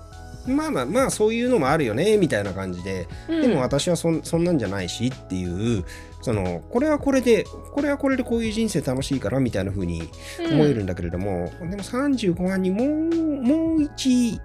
[0.47, 3.05] うん、まあまあまあそういうのもあるよねみたいな感じで。
[3.27, 3.41] うん。
[3.41, 5.83] でも私はそんそんなんじゃないしっていう
[6.21, 10.03] そのこれはこれでこれはこれでこういう人生楽しいからみたいな風に
[10.39, 12.87] 思えるんだけれども、でも30後半にもう
[13.41, 14.39] もう一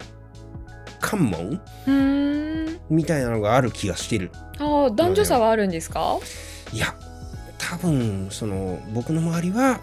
[1.00, 2.80] 関門うんうん。
[2.88, 4.30] みたいなのがある気がしてる。
[4.58, 6.18] ああ男女差はあるんですか？
[6.72, 6.94] いや
[7.58, 9.80] 多分その僕の周りは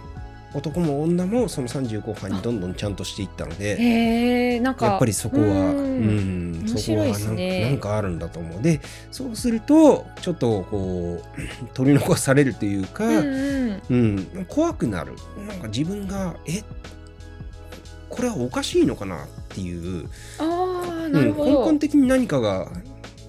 [0.53, 8.61] 男も女もその30後半にどんどんちゃんとしていったのでへえんかやっぱりそこはううんそこはなんねなんかあるんだと思う。
[8.61, 8.81] で
[9.11, 13.81] そうするとちょっとこう取り残されるというか、うんうん。
[13.89, 15.13] うんうん、怖くなる。
[15.47, 16.63] なんか自分がえ
[18.09, 20.07] これはおかしいのかなっていう、
[20.39, 22.71] う、なんるほど、根本的に何かが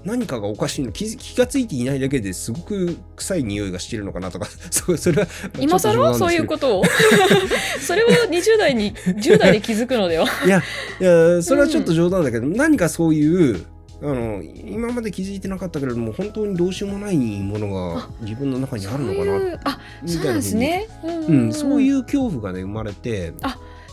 [0.05, 5.29] 何かがおかしいの気づ気がついていないだけですごく臭い匂いがしてるのかなとか そそれは
[5.59, 6.81] 今ちょっと冗談更そういうこと？
[6.81, 6.85] を
[7.81, 10.27] それは20代に10代で気づくのでは？
[10.45, 10.63] いや
[11.01, 13.65] いやそれはちょっと冗談だけど、何かそういう
[14.03, 23.33] あの今まで気づいてなかったけれども本当にどうしようもないものが自分の中にあるのかそうないうあみそうなんですね、うんうん、そういうう恐怖がね生まれて、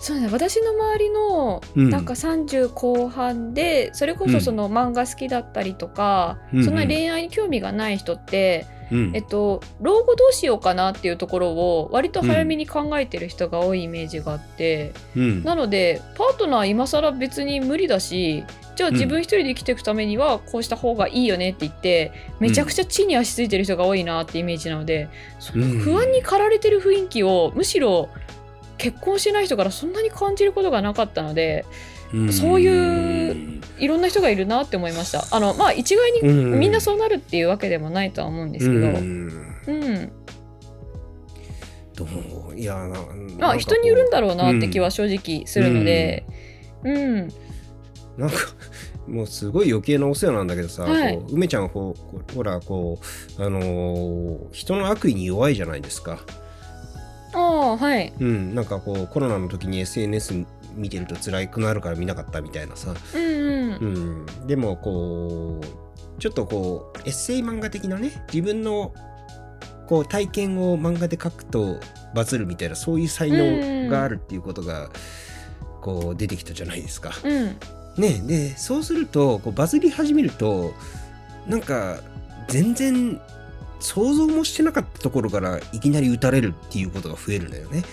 [0.02, 0.30] そうね。
[0.32, 1.90] 私の周りのうん。
[1.92, 9.12] なんか30後半でそれこそその漫画好きだったりとか、うんそんな恋愛に興味がない人って、うん。
[9.16, 15.44] えっと、老後どうしようかなっていうところを割と早めに考えてる人が多いイメージがあって、うん。
[15.44, 18.44] なのでパートナー今更別に無理だし
[18.76, 18.96] じゃあうん。
[18.96, 25.80] 自分一人で生きていくためにはこうした方がいいよねって言ってめちゃくちゃ地に足ついてる人が多いなってイメージなのでそのうん。
[25.80, 28.10] 不安に駆られてる雰囲気をむしろ
[28.82, 31.66] 結婚してない人からそんなに感じることがなかったので
[32.14, 32.34] うん。
[32.34, 35.26] そういういろんな人がいるなって思いました。
[35.32, 36.60] あのまあ一概にうん。
[36.60, 39.28] みんなそうなるっていうわけでもないとは思うんですけど、ううん。
[39.28, 40.12] ん
[41.96, 42.06] ど
[42.50, 42.56] う？
[42.58, 43.00] いやな
[43.40, 46.26] まあ人によるんだろうなって気はは正直するので、
[46.84, 47.16] うん、
[48.18, 48.36] なんか
[49.08, 51.18] もうすごい余計なお世話なんだけどさ、はい。
[51.30, 53.00] 梅ちゃんほほほらこ
[53.38, 56.20] うあのー人の悪意に弱いじゃないですか。
[57.34, 64.26] ああはい、うん、なんかこうコロナの時に SNS 見てると辛くなるから見なかったみたいなさ、うんうん。
[64.40, 68.94] うん、でもこうちょっとこうエッセイ漫画的なね自分の
[69.88, 71.78] こう体験を漫画で書くと
[72.14, 74.90] バズるみたいなそういう才能があるっていうことが
[75.82, 77.12] こう出てきたじゃないですか。
[77.24, 77.58] うん。
[77.98, 80.74] ねでそうするとこうバズり始めると
[81.48, 82.00] なんか
[82.48, 83.20] 全然
[83.82, 87.84] 想像もしてなかったところからいきなり撃たれるっていうことが増えるんだよね。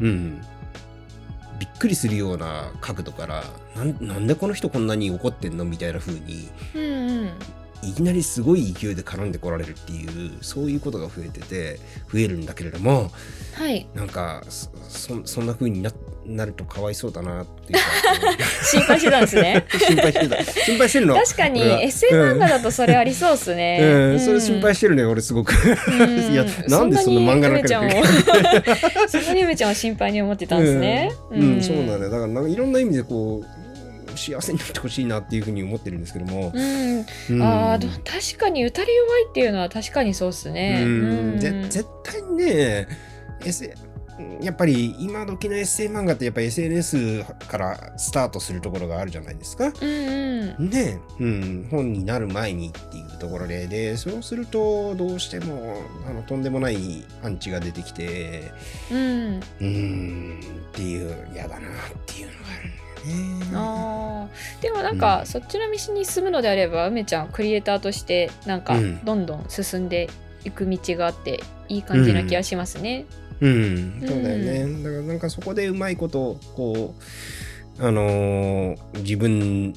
[0.00, 0.42] うんうん。
[1.58, 3.44] びっくりするような角度から
[3.76, 7.30] なんなんでこの人こんなに怒ってんのみたいな風にうんうん
[7.82, 11.78] いきなりすごい勢いで絡んでこられるっていうそういうことが増えてて
[12.10, 13.10] 増えるんだけれども
[13.54, 15.90] はいなんかそそそんな風にな
[16.26, 17.80] なるとかわいそうだなっていうか。
[18.64, 19.64] 心配してたんですね。
[19.78, 20.44] 心配してた。
[20.44, 21.16] 心配してるの。
[21.16, 24.20] 確かにエッセイ漫画だとそれありそうですね、うん、うん。
[24.20, 25.54] それ心配してるね俺すごく。
[25.88, 26.32] うん。
[26.32, 27.68] いやなんでそんな漫画なんか
[29.08, 32.00] そんなに梅ちゃん心配に思ってたんですね、うん、うんそうなんだよ。
[32.04, 33.64] だからなんかいろんな意味でこう
[34.16, 37.42] 幸せになってほしいなっていうふうに思ってるんですけども、うん、うん。
[37.42, 40.82] あ確かに打たれ弱いっていうのは確かにそうですね。
[40.84, 41.38] うん。
[41.38, 42.88] ぜ絶対にね、
[43.44, 43.70] S、
[44.40, 49.72] やっぱり今時のエッセイ漫画ってやっぱ SNS からスタートするところがあるじゃないですか。
[49.80, 50.24] うん
[50.58, 50.70] うん。
[50.70, 53.66] ねうん、本になる前にっていうところで。
[53.66, 58.52] でそうするとどうしてもあのとんでもないアンチが出てきて。
[58.90, 60.40] うん、うーん。
[60.40, 60.42] っ
[60.72, 61.70] ていう嫌だなっ
[62.06, 62.84] ていうのがある。
[63.54, 64.62] あー。
[64.62, 65.26] でもなんか、うん。
[65.26, 69.04] そっちの道に進むのであれば梅ちゃんクリエイターとしてなんかうん。
[69.04, 70.08] どんどん進んで
[70.44, 73.06] いく道があっていい感じな気がしますね。
[73.08, 73.23] うん、
[74.06, 74.82] そうだよね。
[74.82, 76.94] だからなんかそこでうまいことこ
[77.78, 79.74] うあのー自分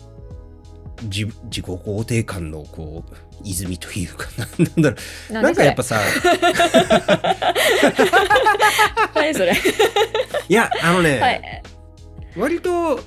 [1.03, 3.13] 自自己肯定感のこう
[3.43, 4.95] 泉というかな なんだろ
[5.29, 5.99] うななんかやっぱさ
[9.15, 9.53] 何それ？
[10.49, 11.63] いやあのね、はい。
[12.37, 12.99] 割と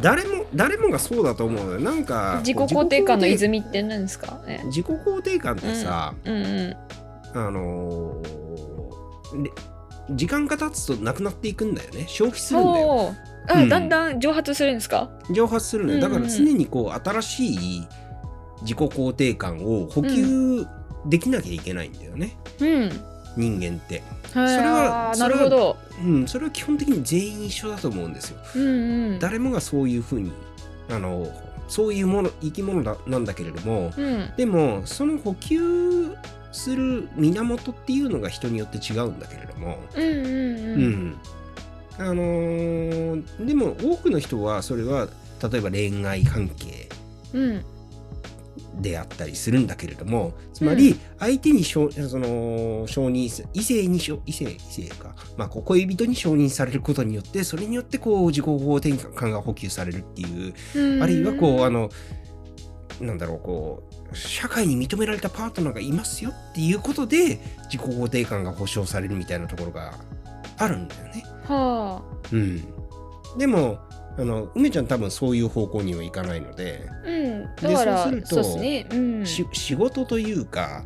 [0.00, 4.40] 誰も誰もがそうだと思うのよなんか自己肯定感の泉って何ですか？
[4.46, 4.66] ね定。
[4.66, 6.76] 自己肯定感ってさ、うんうん。
[7.34, 8.39] あのーで
[10.10, 13.14] 時間が経つとなくなっていくんだよね消費するんだよ
[13.54, 15.10] うんだんだん蒸発するんですか？
[15.30, 17.46] 蒸発するのよだから常にこう新し
[17.78, 17.88] い
[18.62, 20.66] 自己肯定感を補給
[21.06, 22.90] できなきゃいけないんだよね、うん。
[23.36, 25.76] 人間って、それはなるほど。
[26.04, 29.18] うん、それは基本的に全員一緒だと思うんですようんうん。
[29.18, 30.30] 誰もがそういうふうに
[30.90, 31.26] あの
[31.68, 34.30] そういうもの生き物だなんだけれどもうん。
[34.36, 36.14] でもその補給
[36.52, 41.06] する源っていうのが人によって違うんだけれども、うんうんううん。
[41.10, 41.16] ん
[41.98, 45.08] あのーでも多くの人はそれは
[45.50, 46.88] 例えば恋愛関係
[47.34, 47.64] うん。
[48.80, 60.54] であったりするんだけれどもつまり相手に承その承認す異性に承異性異性か、まあ、恋人に承認されることによってそれによってこう自己肯定感が補給されるっていう。
[60.76, 61.02] うん。
[61.02, 61.90] あるいはこうあの
[63.00, 67.40] なんだろうこう社会に認められたパートナーがいますよっていうことで
[67.70, 69.94] 自己肯定感が保障されるみたいなところが
[70.58, 71.24] あるんだよね。
[71.44, 72.02] は
[72.32, 72.64] うん、
[73.38, 73.78] でも
[74.18, 77.08] あの梅ちゃん多分そういう方向にはいかないので、あ。
[77.08, 77.44] うん。
[77.56, 78.86] だからそうするとね。
[78.90, 79.26] うん。
[79.26, 80.84] し仕事というか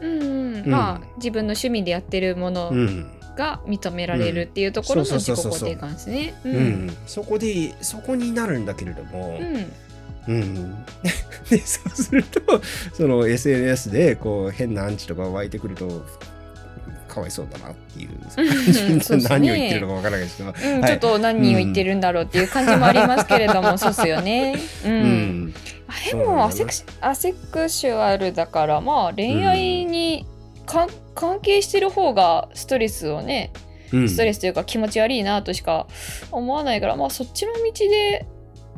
[0.00, 6.34] うんうんうんまあ自分の趣味でやってるものうんが認められるっていうところのうん自己肯定感ですね。
[7.06, 9.72] そこでそこになるんだけれども、うん
[10.26, 10.84] うん、
[11.50, 12.60] でそうすると
[12.94, 16.04] その SNS でこう変なアンチとか湧いてくると
[17.14, 18.10] かわいそうだなっていう。
[19.28, 20.90] 何を言ってるのかわからないですけど、うんはい。
[20.90, 24.56] ちょっと何を言ってるんだろうっていう感じもありますけれども、 そうっすよね。
[24.84, 24.94] ううん。
[25.46, 25.54] ん、
[26.10, 30.26] でもアセクシアセクシュアルだからまあ恋愛に
[30.66, 33.52] か、関係してる方がストレスをね
[33.92, 34.08] うん。
[34.08, 35.86] ストレスというか気持ち悪いなとしか
[36.32, 38.26] 思わないからまあそっちの道で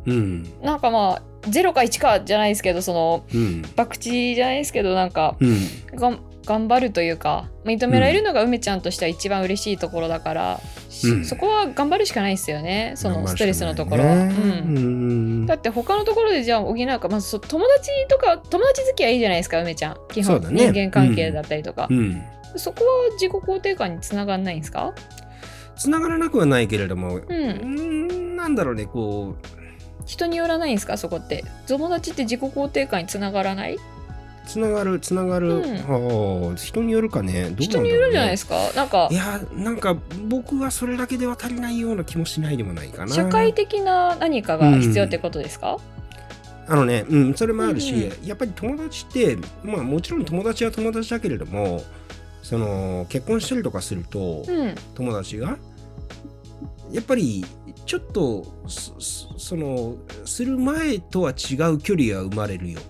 [0.07, 0.53] うん。
[0.63, 3.63] なんかまあ0か1かじゃないですけどそのうん。
[3.77, 5.57] 博打じゃないですけどなんかうん。
[5.97, 11.25] がん頑張るというか認められるのが梅ちゃんとしては一番嬉しいところだから、しうん。
[11.25, 12.93] そこは頑張るしかないですよね。
[12.95, 14.15] そのストレスのところは。
[14.15, 14.81] ねうんう
[15.43, 19.97] んだって他のところでじゃあ補うか、まあ、そ友達とか友達付き合いいいじゃないですか梅ちゃん。
[20.09, 20.71] 基本、ね。
[20.71, 22.23] 人間関係だったりとか、うん。
[22.55, 24.95] そこは自己肯定感につながんないんですか？
[25.77, 27.25] つながらなくはないけれども、うん。
[27.25, 27.35] う
[28.13, 29.66] んなんだろうねこう
[30.07, 31.45] 人によらないんですかそこって？
[31.67, 33.77] 友達って自己肯定感につながらない？
[34.47, 36.51] つながるつながる、うん。
[36.51, 37.33] ああ人によるかね。
[37.33, 37.67] どうなんだろうね。
[37.67, 38.55] 人によるんじゃないですか？
[38.77, 39.97] なんかいやなんか
[40.29, 43.13] 僕はそれだけでは足りないような気もしないでもないかな。
[43.13, 45.79] 社会的な何かが必要ってことですか、
[46.69, 48.27] あのね、うん、それもあるし、うん。
[48.27, 51.83] やっぱり友達って、まあもちろん友達は友達だけれども、
[52.43, 54.75] その結婚したりとかすると、うん。
[54.95, 55.57] 友達が、
[56.93, 57.45] やっぱり
[57.85, 62.81] ちょっと、その、する前とは違う距離が生まれるよ。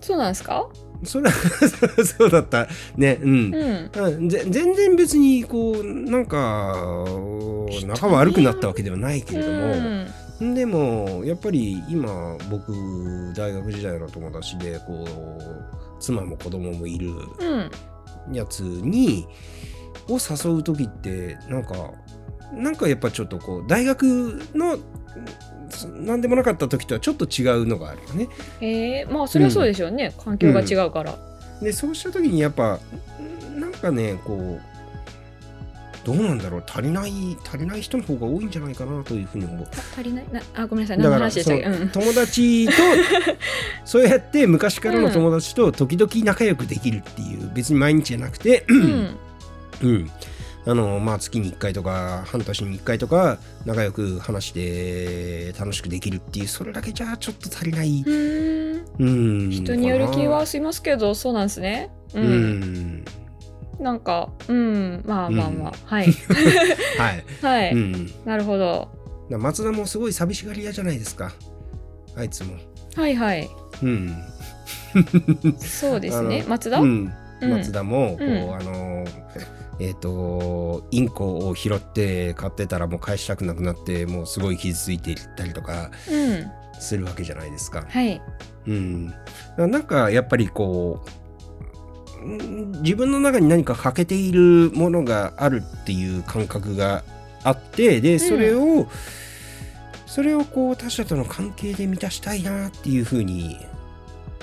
[0.00, 0.68] そうなんですか？
[1.04, 1.34] それは
[2.16, 2.68] そうだった。
[2.96, 3.90] ね、うん。
[3.94, 4.28] うん。
[4.30, 7.04] 全然別にこうなんか
[7.86, 10.06] 仲悪くなったわけではないけれども、
[10.40, 10.54] うん。
[10.54, 12.72] でもやっぱり今僕
[13.36, 18.34] 大学時代の友達でこう妻も子供もいるうん。
[18.34, 19.26] やつに
[20.08, 21.92] を誘う時ってなんか
[22.52, 24.04] なんかやっぱちょっとこう大学
[24.54, 24.78] の
[26.00, 28.28] 何でもなかった時とはちょっと違うのがあるよね。
[28.60, 31.18] えー、まあそれはそうでしょうね、環境が違うから、
[31.60, 32.78] でそうした時にやっぱ
[33.56, 34.76] なんかねこう
[36.06, 36.64] どうなんだろう。
[36.64, 39.66] 足りない足りない人の方が多いんじゃないかなというふうに思う。
[39.66, 40.24] た足りない？
[40.30, 40.98] なあごめんなさい。
[40.98, 42.72] 何の話でしたっけ、うん、友達と
[43.84, 49.16] そうやって昔からの友達と時々仲良くできるっていう別に毎日じゃなくて、うん。
[49.82, 50.10] うん
[50.68, 58.86] あのまあ、月に1回とか半年に1回とか仲良く話して楽しくできるっていうそれだけじゃちょっと足りない、うーん。
[58.98, 61.90] うん、人による気はかしますけどそうなんですね。
[62.14, 62.50] う、なうん。
[62.60, 63.04] ん、
[63.78, 65.02] なんかうん。
[65.06, 66.06] まあまあまあ、うんはい。
[66.98, 68.88] はい、はい、うん、なるほど。
[69.30, 71.32] だ松田もすごい寂しがり屋じゃないですか。
[72.16, 72.54] あいつも。
[72.96, 73.48] はいはい。
[73.82, 74.16] うん。
[75.58, 76.44] そうですね。
[76.48, 77.50] 松田、うん、うん。
[77.52, 78.56] 松田もこう、うん。
[78.56, 79.04] あの
[79.78, 86.46] えっ、とインコを拾って飼ってたらもう返したくなくなってもうすごい傷ついていったりとかうん。
[86.78, 87.86] するわけじゃないですか。
[87.88, 88.20] はい。
[88.66, 89.14] うん、
[89.56, 91.00] なんかやっぱりこ
[92.20, 97.04] ううん自分の中に何か欠けているものがあるっていう感覚が
[97.44, 98.88] あってでそれを、
[100.06, 103.58] それをこう他者との関係で満たしたいなっていうふうに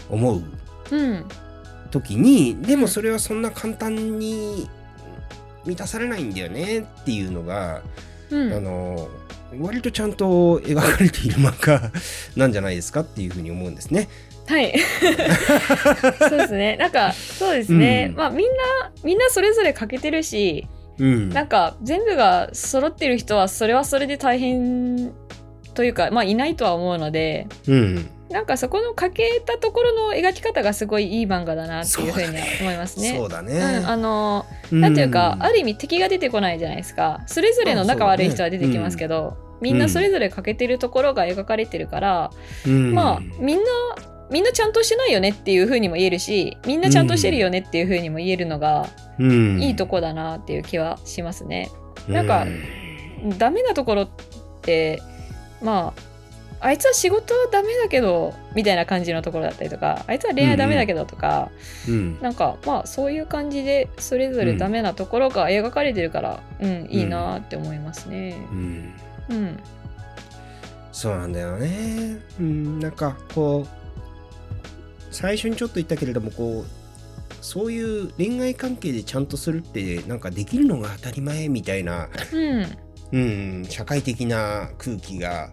[0.09, 0.43] 思う
[0.91, 1.25] うん。
[1.91, 4.69] 時にでもそれはそんな簡単に
[5.65, 7.81] 満たされないんだよねっていうのが、
[8.29, 8.53] うん。
[8.53, 9.09] あの
[9.59, 11.91] 割とちゃんと描かれている漫画
[12.35, 14.09] なんじゃないですかっていうふうに思うんですね。
[14.47, 14.73] はい。
[16.27, 16.75] そうですね。
[16.77, 18.17] なんかそうですね、うん。
[18.17, 20.67] まあみんなみんなそれぞれ欠けてるし
[20.99, 25.11] うん、なんか全部が揃ってる人はそれはそれで大変
[25.73, 33.15] というかまあいないとは思うのでうん、なんかそこの欠けたところの描き方がすごいいい漫画だなっていうふうには思いますね。
[33.15, 33.53] そうだね。
[33.53, 42.31] うん、あのなんていうか、ある意味敵が出てこないじゃないですかそれぞれの仲悪い人は出てきますけど、みんなそれぞれ欠けてるところが描かれてるから、
[42.65, 43.63] うんまあみんな
[44.31, 51.69] みんなちゃんとしてないよねっていうふうにも言えるしみんなちゃんとしてるよねっていうふうにも言えるのがうんいいとこだなっていう気はしますね。
[52.07, 52.47] なんか
[53.37, 54.09] ダメなところっ
[54.63, 55.03] て
[55.61, 56.12] まあ
[56.63, 61.51] あいつは仕事はダメだけどみたいな感じのところだったりとかあいつは恋愛ダメだけどとか、
[61.87, 68.37] うんなんかまあそういう感じでそれぞれダメなところが描かれてるから、うんいいなって思いますね。
[68.51, 68.93] うん。
[69.29, 69.59] うん。
[70.93, 72.19] そうなんだよね。
[72.39, 73.67] うん、なんかこう
[75.11, 82.65] 最初にちょっと言ったけれどもこうそういう恋愛関係でちゃんとするってなんかできるのが当たり前みたいな、うん。
[83.11, 83.19] う
[83.61, 85.51] ん、社会的な空気が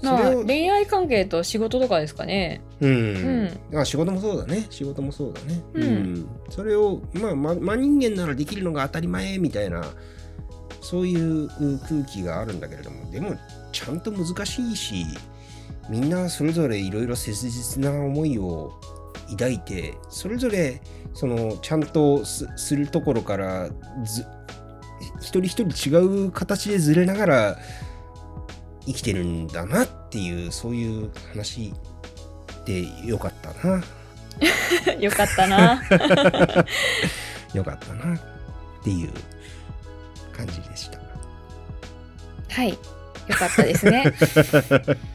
[0.00, 2.60] それを、恋愛関係と仕事とかですかね。
[2.80, 3.78] うん、うん。
[3.78, 4.66] あ仕事もそうだね。
[4.70, 5.60] 仕事もそうだね。
[5.74, 6.28] うん。
[6.50, 9.84] それをまあま真人間ならできるのが当たり前みたいな
[10.80, 13.10] そういうう空気があるんだけれども。
[13.10, 13.36] でも
[13.72, 15.04] ちゃんと難しいし
[15.88, 18.72] みんなそれぞれいろいろ切実な思いを
[19.30, 20.80] 抱いてそれぞれ
[21.14, 23.68] そのちゃんとすするところから
[24.04, 24.24] ず
[25.20, 27.58] 一人一人違う形でずれながら
[28.88, 31.74] 生きてるんだなっていうそういう話
[32.64, 33.84] でよかったな
[34.98, 35.82] よかったな。
[37.54, 38.20] よかったなっ
[38.82, 39.10] ていう
[40.34, 40.98] 感じでした。
[42.50, 42.70] はい。
[42.70, 42.76] よ
[43.34, 44.04] かったですね。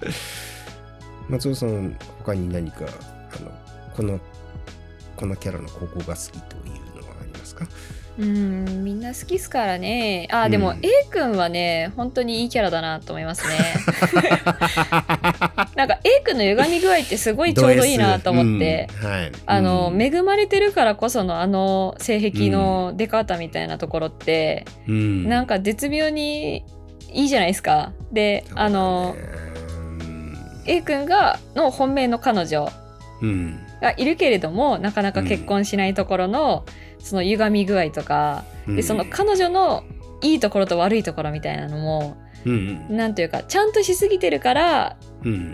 [1.29, 3.51] 松尾さん他に何かあの
[3.95, 4.19] この
[5.15, 7.65] このキャラのここが好きというのはありますか？
[8.17, 10.27] うん、みんな好きっすからね。
[10.31, 13.57] あ、でも、うん A 君はね、本当にいいキャラだなと思いますね。
[15.75, 18.87] なんか A 君の歪み具合ってすごいちょうどいいなと思って。
[19.01, 26.63] うんはい、あの、うん恵まれてるからこそのあの性癖の出方みたいなところって、うんなんか絶妙に
[27.11, 27.93] いいじゃないですか。
[28.11, 29.15] で、あの
[30.65, 32.69] A 君がの本命の彼女
[33.21, 36.65] うんがいるけれどもなかなか結婚しないところの、
[37.03, 38.75] その歪み具合とかうん。
[38.75, 39.83] でその彼女の
[40.21, 45.53] いいところと悪いところみたいなのもうんなんというかちゃんとしすぎてるからうん。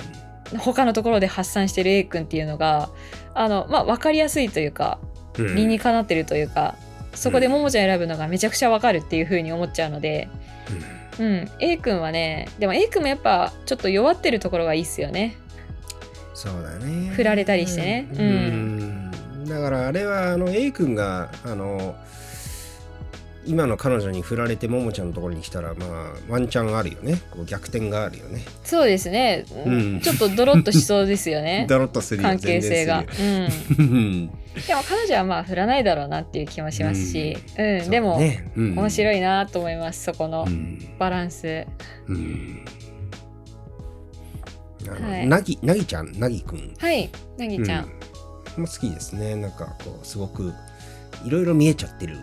[0.57, 2.89] 他のところで発散してる A 君っていうのが
[3.35, 4.99] あの、まあ、分かりやすいというか
[5.37, 5.55] うん。
[5.55, 6.75] 理にかなってるというか、
[7.13, 10.27] そこでももちゃん選ぶのがめちゃくちゃ分かるっていう風に思っちゃうので、
[11.19, 15.37] うん、A 君はねでも A 君もやっぱちょっと弱ってるところがいいっすよね。
[16.33, 17.09] そうだね。
[17.09, 18.07] 振られたりしてね。
[18.13, 18.98] ううんん
[19.47, 21.95] だからあれはあの A 君があの
[23.45, 27.21] 今の彼女に振られてももちゃんのところに来たらまあワンチャンあるよね。
[27.31, 28.43] こう逆転があるよね。
[28.63, 30.01] そうですね、うん。
[30.01, 31.65] ちょっとドロッとしそうですよね。
[31.67, 32.29] だろっとするよ。
[32.29, 33.05] 関係性が。
[33.07, 34.27] 全うん。
[34.67, 37.81] でも彼女はまあ振らないだろうなっていう気もしますし、うん。
[37.81, 38.51] そうでも、ね。
[38.55, 38.75] うん。
[38.75, 40.03] 面白いなと思います。
[40.03, 40.95] そこのうん。
[40.99, 41.65] バランス。
[42.07, 42.65] うん。
[45.27, 46.11] なぎなぎちゃん？
[46.19, 46.73] なぎくん。
[46.77, 47.09] はい。
[47.37, 47.89] なぎちゃん、
[48.59, 49.35] うんも好きですね。
[49.35, 50.53] なんかこうすごく
[51.23, 52.19] いろいろ見えちゃってる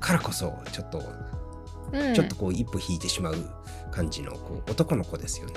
[0.00, 1.02] からこそちょっと、
[1.92, 2.14] うん。
[2.14, 3.36] ちょっとこう一歩引いてしまう
[3.90, 5.52] 感じのこう男の子ですよね。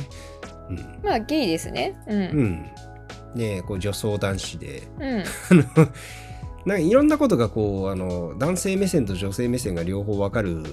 [0.69, 0.99] うん。
[1.03, 1.97] まあゲイですね。
[2.07, 2.21] うん。
[2.21, 2.65] うん。
[3.35, 4.87] でこう女装男子で。
[4.99, 5.23] うん。
[6.65, 10.63] なんかいろんなことがこうあの男性目線と女性目線が両方わかる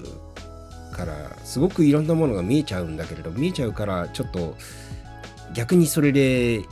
[0.92, 1.14] から
[1.44, 4.56] すごくいろんなものが見えちゃうんだけれど見えちゃうからちょっと
[5.54, 6.64] 逆にそれで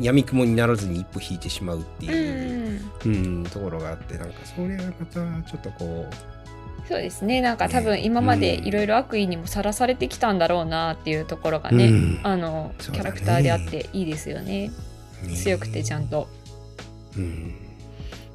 [0.00, 2.90] 闇雲にならずに一歩引いてしまうってういう、ん。
[3.06, 6.06] うんところがあってなんかそれがまたちょっとこ
[6.88, 7.42] そうですね。
[7.42, 12.20] なんか多分今までいろいろ悪意にもさらされてきたんだろうなっていうところがう、ね、うん。
[12.22, 12.84] あのね。
[12.92, 14.70] キャラクターであっていいですよね。
[15.22, 15.34] ね。
[15.36, 16.28] 強くてちゃんと。
[17.16, 17.54] うん、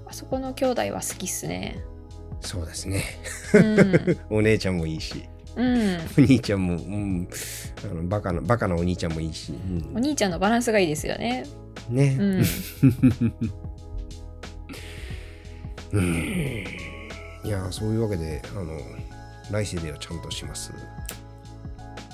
[0.05, 1.79] あそこの兄弟は好きっすね。
[2.41, 3.03] そうですね。
[3.53, 5.23] うん、 お姉ちゃんもいいし
[5.55, 7.27] うん、お兄ちゃんも、うん、
[7.83, 9.95] あのバカなバカなお兄ちゃんもいいし、うん。
[9.95, 11.45] お兄ちゃんのバランスがいいですよね。
[11.89, 12.43] ね、うん。
[15.93, 16.65] うん。
[17.43, 18.79] いやそういうわけであの
[19.51, 20.73] 来世ではちゃんとします。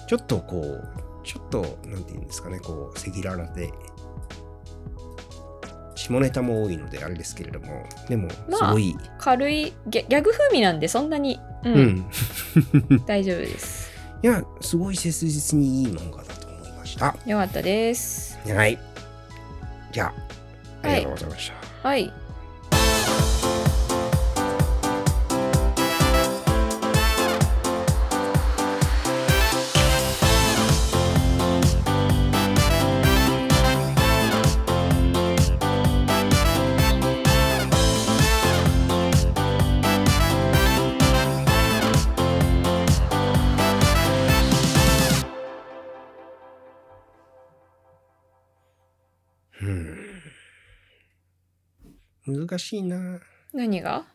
[0.07, 0.89] ちょっとこう
[1.23, 3.71] ちょっとなんて言うんですかねこう赤裸々で
[5.99, 11.73] 下ネタも多いのであれですけれどもでもまあすごい、軽いギャギャグ風味なんでそんなに、うん。
[11.73, 13.03] うん。
[13.05, 13.91] 大丈夫です。
[14.23, 17.15] いやすごい切実にいい漫画だと思いました。
[17.25, 18.39] よかったです。
[18.47, 18.79] はい。
[19.91, 20.13] じゃあ
[20.83, 22.13] あはいりがとうございました、はい
[52.30, 53.19] 難しいな。
[53.53, 54.05] 何が？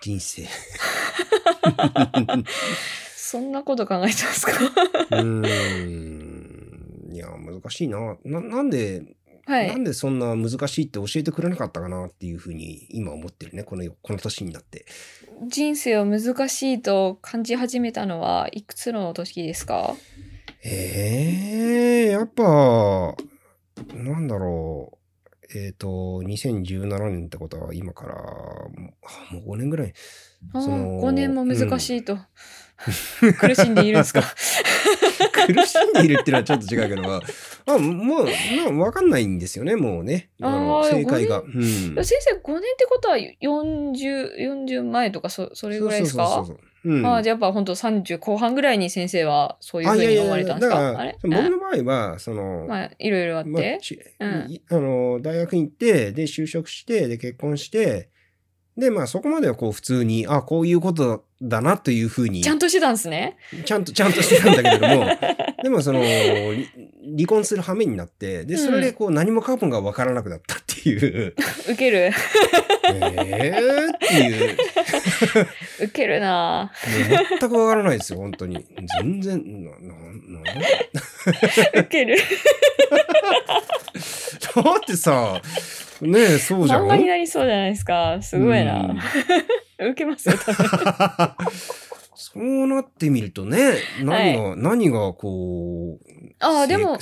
[0.00, 0.46] 人生。
[3.16, 4.52] そんなこと考えてますか？
[5.10, 5.22] うー
[7.10, 7.14] ん。
[7.14, 8.16] いや難しいな。
[8.24, 9.02] ななんで、
[9.46, 9.68] はい。
[9.68, 13.62] なんでそんな難しいって教えてくれなかったかなっていうふうに今思ってるね。
[13.62, 14.84] このこの年になって。
[15.46, 19.96] 人生を難しいと感じ始めたのはいくつの時ですか？
[20.62, 23.14] えー、やっぱ
[23.94, 24.98] なんだろう
[25.54, 25.86] えっ、と
[26.24, 28.94] 2017年ってことは今からもう
[29.30, 29.92] あもう5年ぐらい。
[30.52, 32.18] あその5年も難しいと、
[33.40, 34.22] 苦しんでいるんですか？
[35.46, 38.24] 苦しんでいるっていうのはちょっと違うけど、あもう、
[38.74, 40.30] まあ、わかんないんですよね、もうね。
[40.42, 41.40] あ正解が。
[41.40, 41.52] うん。
[41.62, 46.26] 先生5年ってことは40、40前とかそそれぐらいですか？
[46.26, 50.76] そうそうそうそううん、ああじゃあやっぱ本当30後半ぐらいに先生はそういうふうに思われたんですか？
[50.76, 51.18] だからあれ？
[51.22, 54.50] 僕の場合は、その、まあいろいろあって、まあしうん。
[54.50, 58.10] いあの大学に行ってで就職してで結婚して
[58.76, 63.36] でまあそこまではこう普通にあこういうことだなというふうにちゃんとしてたんですね。
[63.64, 65.06] ちゃんとちゃんとしてたんだけれども
[65.62, 66.68] でもそのり
[67.16, 71.34] 離婚する羽目になってでそれでこう何もかもが分からなくなったっていう、
[71.70, 72.10] ウケる。
[72.86, 74.56] えーっていう
[75.82, 76.72] ウケるな
[77.08, 78.64] 全く分からないですよ本当に
[79.00, 79.76] 全然なな
[80.42, 82.16] なウケる。
[84.54, 85.40] だってさ
[86.00, 88.18] ねえそうじゃん漫画になりそうじゃないですか。
[88.20, 88.94] すごいな。
[89.78, 90.66] ウケますよ、多分。
[92.14, 96.34] そうなってみるとね、何が、何がこう。
[96.40, 96.98] ああ、でも、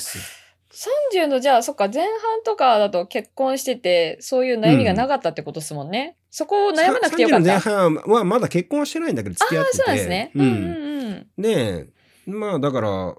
[0.73, 2.11] 30のじゃあ、そっか、前半
[2.43, 6.17] とかだと結婚してて、そういう悩みがなかったってことですもんね。
[6.31, 7.59] そこを悩まなくてよかっ30の前た。
[7.61, 9.77] 半はまだ結婚はしてないんだけど、付き合ってて。
[9.77, 10.31] そうなんですね。
[10.33, 11.41] ううんんうんうん。
[11.41, 11.87] で、
[12.25, 13.15] まあだから、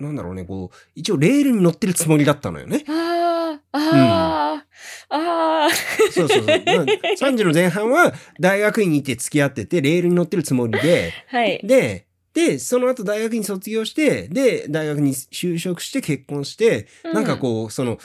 [0.00, 2.84] なんだろうね、こう、一応レールに乗ってるつもりだったのよね。
[2.88, 4.64] ああ、あ
[5.10, 5.70] あ、ああ。
[6.10, 6.46] そうそうそう。
[6.46, 6.56] まあ
[6.86, 11.60] 30の前半は大学院にいて付き合ってて、レールに乗ってるつもりで、 はい。
[11.62, 17.98] で、で、その後大学に卒業して、で、大学に就職して結婚して、なんかこう、その、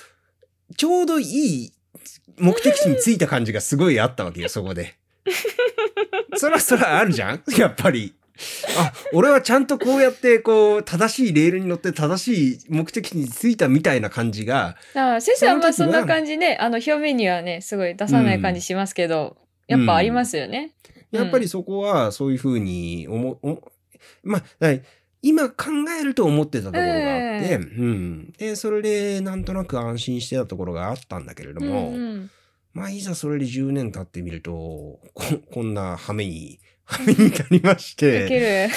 [0.78, 1.26] ちょうどい
[1.66, 1.74] い
[2.38, 4.96] 目的地に着いた感じがすごいあったわけよ、 そこで。
[6.38, 7.44] そらそらあるじゃん？
[7.58, 8.14] やっぱり。
[8.78, 19.36] あ、俺はちゃんとこうやって、こう、正しいレールに乗って正しい目的地に着いたみたいな感じが、ああ先生はまあそんその時はな感じね、あの表面にはね、すごい出さない感じしますけど、
[19.68, 20.72] やっぱありますよね。
[21.12, 23.62] やっぱりそこはそういうふうに思、お
[24.24, 24.44] まあ、
[25.22, 25.66] 今考
[26.00, 28.34] えると思ってたところがあって、ええうん。
[28.38, 32.32] で、それでなんとなく安心してたところがあったんだけれども、うんうん
[32.74, 35.02] まあ、いざそれで10年経ってみると、こ
[35.52, 38.70] こんな羽目に、羽目になりまして、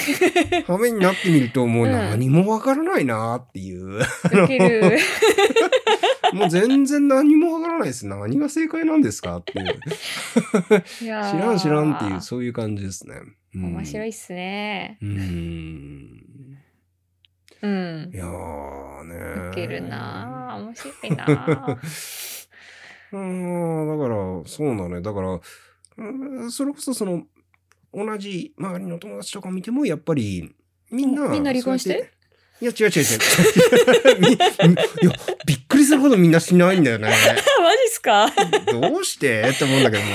[0.51, 0.63] る。
[0.65, 4.01] 羽目になってみるともううん何もわからないなっていう。
[6.33, 8.05] もう全然何もわからないです。
[8.07, 9.79] 何が正解なんですかっていう。
[10.99, 13.15] 知らん知らんっていう、そういう感じですね。
[13.55, 14.97] うん面白いっすね。
[15.01, 16.59] うん。
[17.61, 18.17] うんい。
[18.17, 19.49] やーね。
[19.51, 21.77] ウケるなー面白いなー
[23.13, 23.17] う
[23.85, 24.15] ん、だから、
[24.47, 25.01] そうなのよ。
[25.01, 25.39] だから、
[25.97, 27.23] うんそれこそその、
[27.93, 30.55] 同じ周りの友達とか見ても、やっぱり、
[30.89, 32.11] みんな、みんな離婚して？
[32.59, 34.19] いや、違う違う違う。
[34.21, 35.15] み いや、
[35.45, 35.59] びっ
[35.93, 37.07] するほどみんなしないんだよね。
[37.09, 38.29] マジっすか？
[38.71, 39.41] どうして？
[39.53, 40.09] って思うんだけども。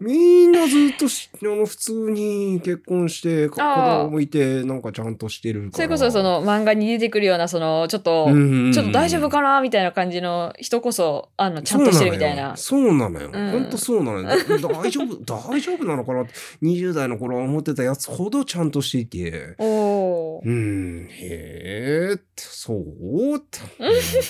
[0.00, 5.72] みんなずっとしあの普通に結婚して、子供もいて、なんかちゃんとしてるから。
[5.72, 12.56] それこそその漫画に出てくるような、その、ちょっと、うん、ちょっと大丈夫かなみたいな感じの人こそ、あの、ちゃんとしてるみたいな。
[12.56, 13.30] そうなのよ。
[13.32, 14.28] うんほんとそうなのよ。
[14.28, 14.36] だ
[14.68, 16.32] 大丈夫、 大丈夫なのかなって、
[16.62, 19.54] 20代の頃は思ってたやつほどちゃんとしていて。
[19.58, 20.48] おー。
[20.48, 22.90] うん、へえ、そう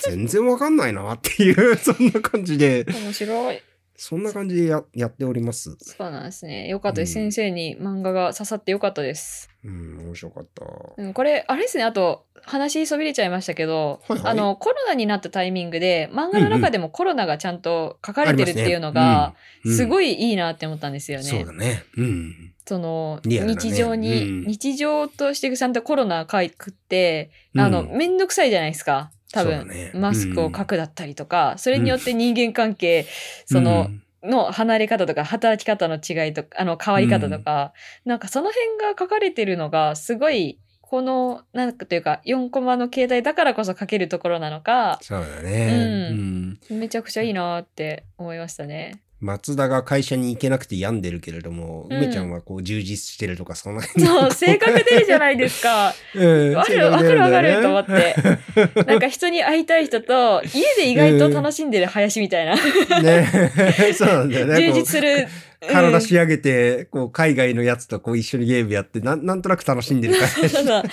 [0.03, 3.61] 全然わかんないなっていう、そんな感じで、面白い。
[4.03, 5.77] そんな感じでややっております。
[5.79, 6.67] そうなんですね。
[6.67, 7.19] よかったです。
[7.19, 9.51] うん先生に漫画が刺さってよかったです。
[9.63, 10.65] うん、面白かった。
[10.97, 11.83] うん、これ、あれですね。
[11.83, 21.23] あと、話そびれちゃいましたけど、はいはいあの、コロナになったタイミングで、漫画の中でもコロナがちゃんと書かれてるっていうのが、すい、ごいいいなって思ったんですよね。
[21.25, 21.83] そうだね。
[21.95, 22.53] うん。
[22.65, 29.11] その、ね日常に、うん日常としてちゃんとコロナ書くって、あの、うんめんどくさいじゃないですか。
[29.31, 33.05] 多分、ねマスクを書くだったりとか、それによって人間関係、
[33.45, 33.89] その、
[34.23, 37.73] の離れ方とか働き方の違いとかあの変わり方とか、
[38.05, 46.59] なんかその辺が書かれてるのがすごいこのなんかというか4コマの携帯だからこそ書けるところなのかそうだね。
[46.69, 46.79] ううん。
[46.79, 49.01] めちゃくちゃいいなって思いましたね。
[49.21, 55.93] 松田が会社に行けなくて病んでるけれども、うん梅ちゃんはこう充実してるとか、そんなそう性格出るじゃないですか。
[56.15, 58.15] うんわかるわかるわかると思って。
[58.85, 62.55] なんか人に会いたい人と家で意外と楽しんでる林みたいな、
[63.01, 63.27] ね
[63.93, 64.55] そうなんだよね。
[64.55, 65.27] 充実する。
[65.67, 70.49] 体仕上げて、こう、海外のやつとこう一緒にゲームやって、なんなんとなく楽しんでる感じ。
[70.49, 70.83] そうそう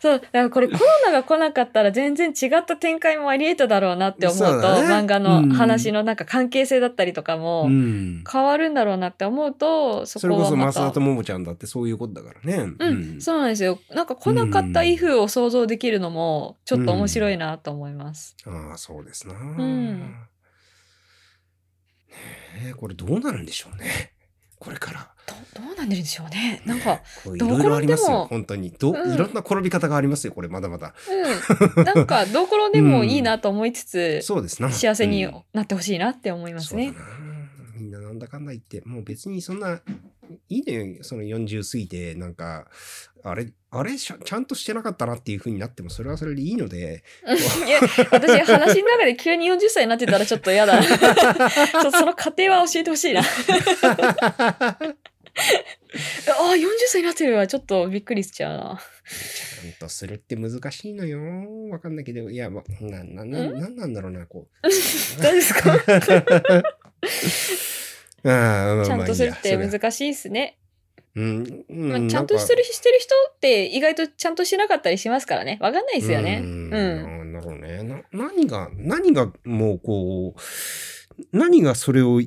[0.00, 0.20] そう。
[0.20, 8.24] だからこれコロナが来なかったら全然違った展開もあり得ただろうなって思うと、そうだね漫画の話のなんか関係性だったりとかもうん。
[8.30, 10.56] 変わるんだろうなって思うと、そそれこそ。
[10.56, 12.72] 増田とももちゃんだってそういうことだからね。
[12.78, 13.78] うん、そうなんですよ。
[13.94, 18.36] なんか来なかったイフを想像できるのもちょっと面白いなと思います。
[18.46, 19.34] ああ、そうですな。
[19.34, 20.14] ん
[22.64, 24.12] えーこれどうなるんでしょうね。
[24.58, 25.10] これから。
[25.54, 26.60] どどうなんでるんでしょうね。
[26.66, 28.70] なんか、いろいろありますよ、本当に。
[28.72, 30.94] どうんいろんな転び方がありますよ、これ、まだまだ。
[31.76, 31.84] うん。
[31.84, 34.70] なんか、 どころでもいいなと思いつつ、そうですな。
[34.70, 36.92] 幸せにうんなってほしいなって思いますね
[37.76, 39.80] みんななんだかんだ言って、もう別にそんな、
[40.48, 42.68] いいねよ、その40過ぎて、なんか、
[43.22, 47.04] あれ、あれちゃんとしてなかったなっていう風になっても、それはそれでいいので、
[47.66, 47.78] いや、
[48.10, 50.74] 私、話の中で急に40歳になってたらちょっと嫌だ。
[50.82, 53.22] ちょっとその過程は教えてほしいな。
[53.22, 53.24] あ
[55.34, 57.46] あ、40歳になってるわ。
[57.46, 58.80] ちょっとびっくりしちゃうな。
[59.62, 61.20] ちゃんとするって難しいのよ。
[61.70, 64.68] わかんないけど、いや、ま、な、な、な、なんなんだろうな、こう。
[65.22, 65.72] 大丈夫ですか？
[68.22, 70.58] あーまあちゃんとするって難しいですね。
[71.16, 75.58] うん、うまあん、ちゃんとしてるしてる人って意外とちゃんとしなかったりしますからね。
[75.60, 76.40] わかんないですよね。
[76.42, 76.70] ううんん。
[76.70, 77.82] なんだろうね。
[77.82, 82.20] な、何が、何がもうこう、何がそれを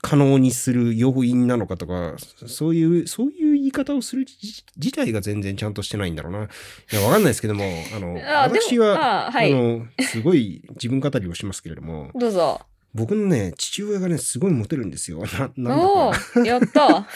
[0.00, 2.14] 可能にする要因なのかとか、
[2.46, 6.44] そういう、そういう言い方をする自自体が全然ちゃんとしてないんだろうな。
[6.44, 6.48] い
[6.94, 7.64] や、わかんないですけども、
[7.94, 12.60] あの、あ私は、あはいあの、すごい自分語りをしますけれども、どうぞ。
[12.94, 15.24] 僕のね、父親がね、すごいモテるんですよ。
[15.36, 17.08] な、なんだやった。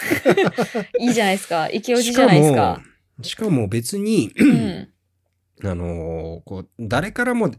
[0.98, 1.70] いいじゃないですか。
[1.70, 2.82] イケオジしじゃないですか。
[3.22, 4.88] しかも別に、うん。
[5.64, 7.52] あのーこう、誰からも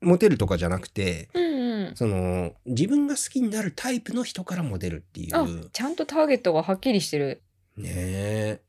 [0.00, 1.96] モテるとかじゃなくて、うんうん。
[1.96, 5.70] その、自分が好きになるタイプの人からモテるっていう。
[5.72, 7.42] ちゃんとターゲットがはっきりしてる。
[7.82, 8.60] え。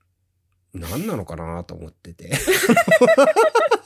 [0.74, 2.32] 何なのかなと思ってて。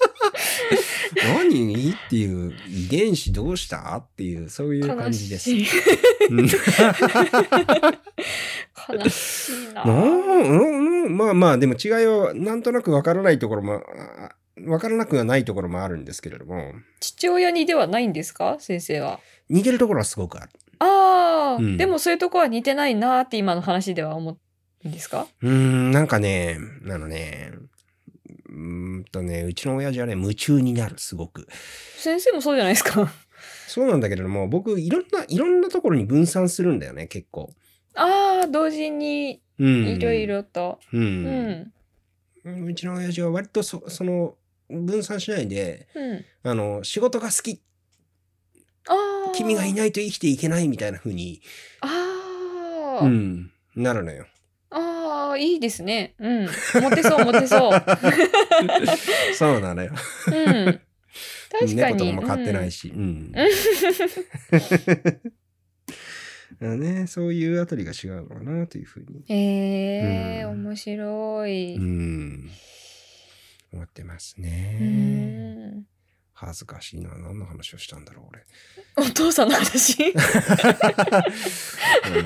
[1.23, 1.91] 何？
[1.91, 3.97] っていう遺伝子どうした？
[3.97, 5.51] っていうそういう感じです。
[5.51, 5.57] 悲
[9.09, 9.73] しい。
[9.73, 9.83] な。
[11.09, 13.81] まあまあでも違いはなんとなくわからないところも
[14.19, 14.31] あ
[14.69, 18.57] わからなくはないところもあるんですけれども父親にではないんですか？
[18.59, 19.19] 先生は。
[19.49, 20.49] 似てるところはすごくある。
[20.79, 24.37] ああ、うんでもそういうとこは似てないなーって今の話では思
[24.83, 25.27] うんですか？
[25.41, 26.57] うーんなんかね
[26.89, 27.51] あのね
[28.55, 31.47] うーんとねうちの親父はね夢中になるすごく。
[31.97, 33.11] 先生もそうじゃないですか。
[33.67, 37.53] そうなんだけれども僕いろんないろんなところに分散するんだよね結構。
[37.93, 40.79] ああ、同時にうん、いろいろと。
[40.91, 41.71] ううん
[42.43, 42.67] ん。
[42.67, 44.35] うちの親父は割とそその
[44.69, 46.25] 分散しないでうん。
[46.43, 47.61] あの仕事が好き。
[49.33, 51.41] 君がいないと生きていけないみたいな風に、
[51.81, 54.27] ああ、うん、なるのよ。
[55.37, 56.15] いいですね。
[56.19, 56.45] うん。
[56.81, 57.83] モテそう、モテそう。
[59.35, 59.91] そうなのよ。
[60.27, 60.79] うん。
[61.51, 61.75] 確かに。
[61.75, 62.89] 猫とかも飼ってないし。
[62.89, 63.33] うん。
[66.61, 69.07] あのね、そういうあたりが違うのかなというふうに。
[69.17, 71.75] うん、へえ、うん面白い。
[71.75, 72.49] うん。
[73.73, 74.79] 思ってますうね。
[74.79, 75.94] ん。
[76.37, 77.11] 恥ずかしいな。
[77.17, 79.07] 何の話をしたんだろう、俺。
[79.07, 80.13] お父さんの話？
[80.13, 80.21] ま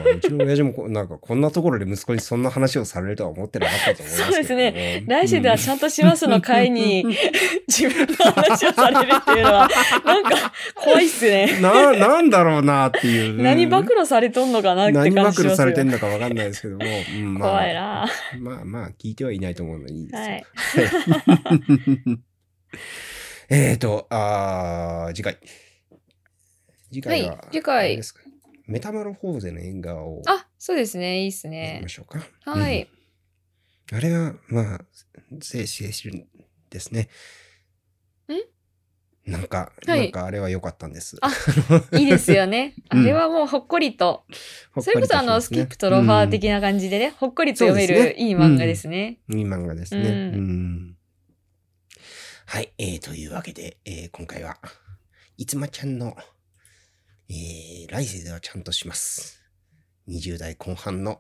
[0.04, 5.04] あうちの親父もこなんかこんなところで息子にそんな話をされるとは思ってなかったと思いますそうですね。
[5.06, 7.06] 来週ではちゃんとしますの会に
[7.70, 9.70] 自分の話をされるっていうのは、
[10.04, 11.60] なんか怖いっすね。
[11.62, 13.40] な、なんだろうなっていう。
[13.40, 16.86] 何暴露されとんのかなって何暴感じしますよ露されてんのかわかんないですけども。
[16.86, 18.10] うんまあ、怖いな。
[18.40, 20.88] まあまあ、聞いてはいないと思うのでいいですよ。
[20.88, 22.20] はい。
[23.50, 25.38] えーと、あー次回。
[26.92, 28.02] 次回は、はい次回
[28.68, 31.24] メタモルフォーゼの縁側をあ、そうですね。
[31.24, 31.88] いいっすやりねま。
[31.88, 32.20] しょうか。
[32.52, 32.82] はい。
[32.84, 32.88] うん
[33.92, 34.78] あれは、まあ、青
[35.40, 36.28] 春
[36.70, 37.10] ですね。
[39.26, 41.18] なんか、はいなんかあれは良かったんです。
[41.22, 41.32] あ
[41.98, 42.76] いいですよね。
[42.90, 44.26] あ うんれはもうほっこりと。
[44.74, 49.18] ほっこりそれこそあの、スキップとロファー的な感じでね、ほっこりと読めそうですねるいい漫画ですね。
[49.28, 50.02] うんいい漫画ですね。
[50.02, 50.89] うんうん
[52.52, 54.58] はい、えー、というわけで、えー今回は、
[55.38, 56.18] いつまちゃんの、
[57.30, 59.44] えー、来世ではちゃんとします。
[60.08, 61.20] 20代後半の、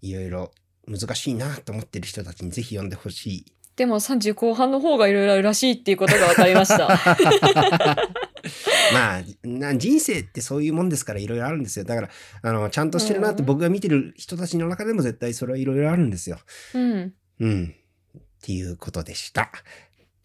[0.00, 0.52] いろいろ
[0.86, 3.52] 難しいなと思ってる人たちにぜひ読んでほしい。
[3.74, 6.86] でも30後半の方がいろいろあるらしいっていうことが分かりました。
[8.94, 11.84] まあな、人生ってそういうもんですからいろいろあるんですよ。
[11.84, 12.10] だから、
[12.42, 16.38] あの、ちゃんとしてるなって僕が見てる人たちの中でも絶対それはいろいろあるんですよ。
[16.74, 17.12] うん。
[17.40, 17.74] うん。
[18.14, 19.50] っていうことでした。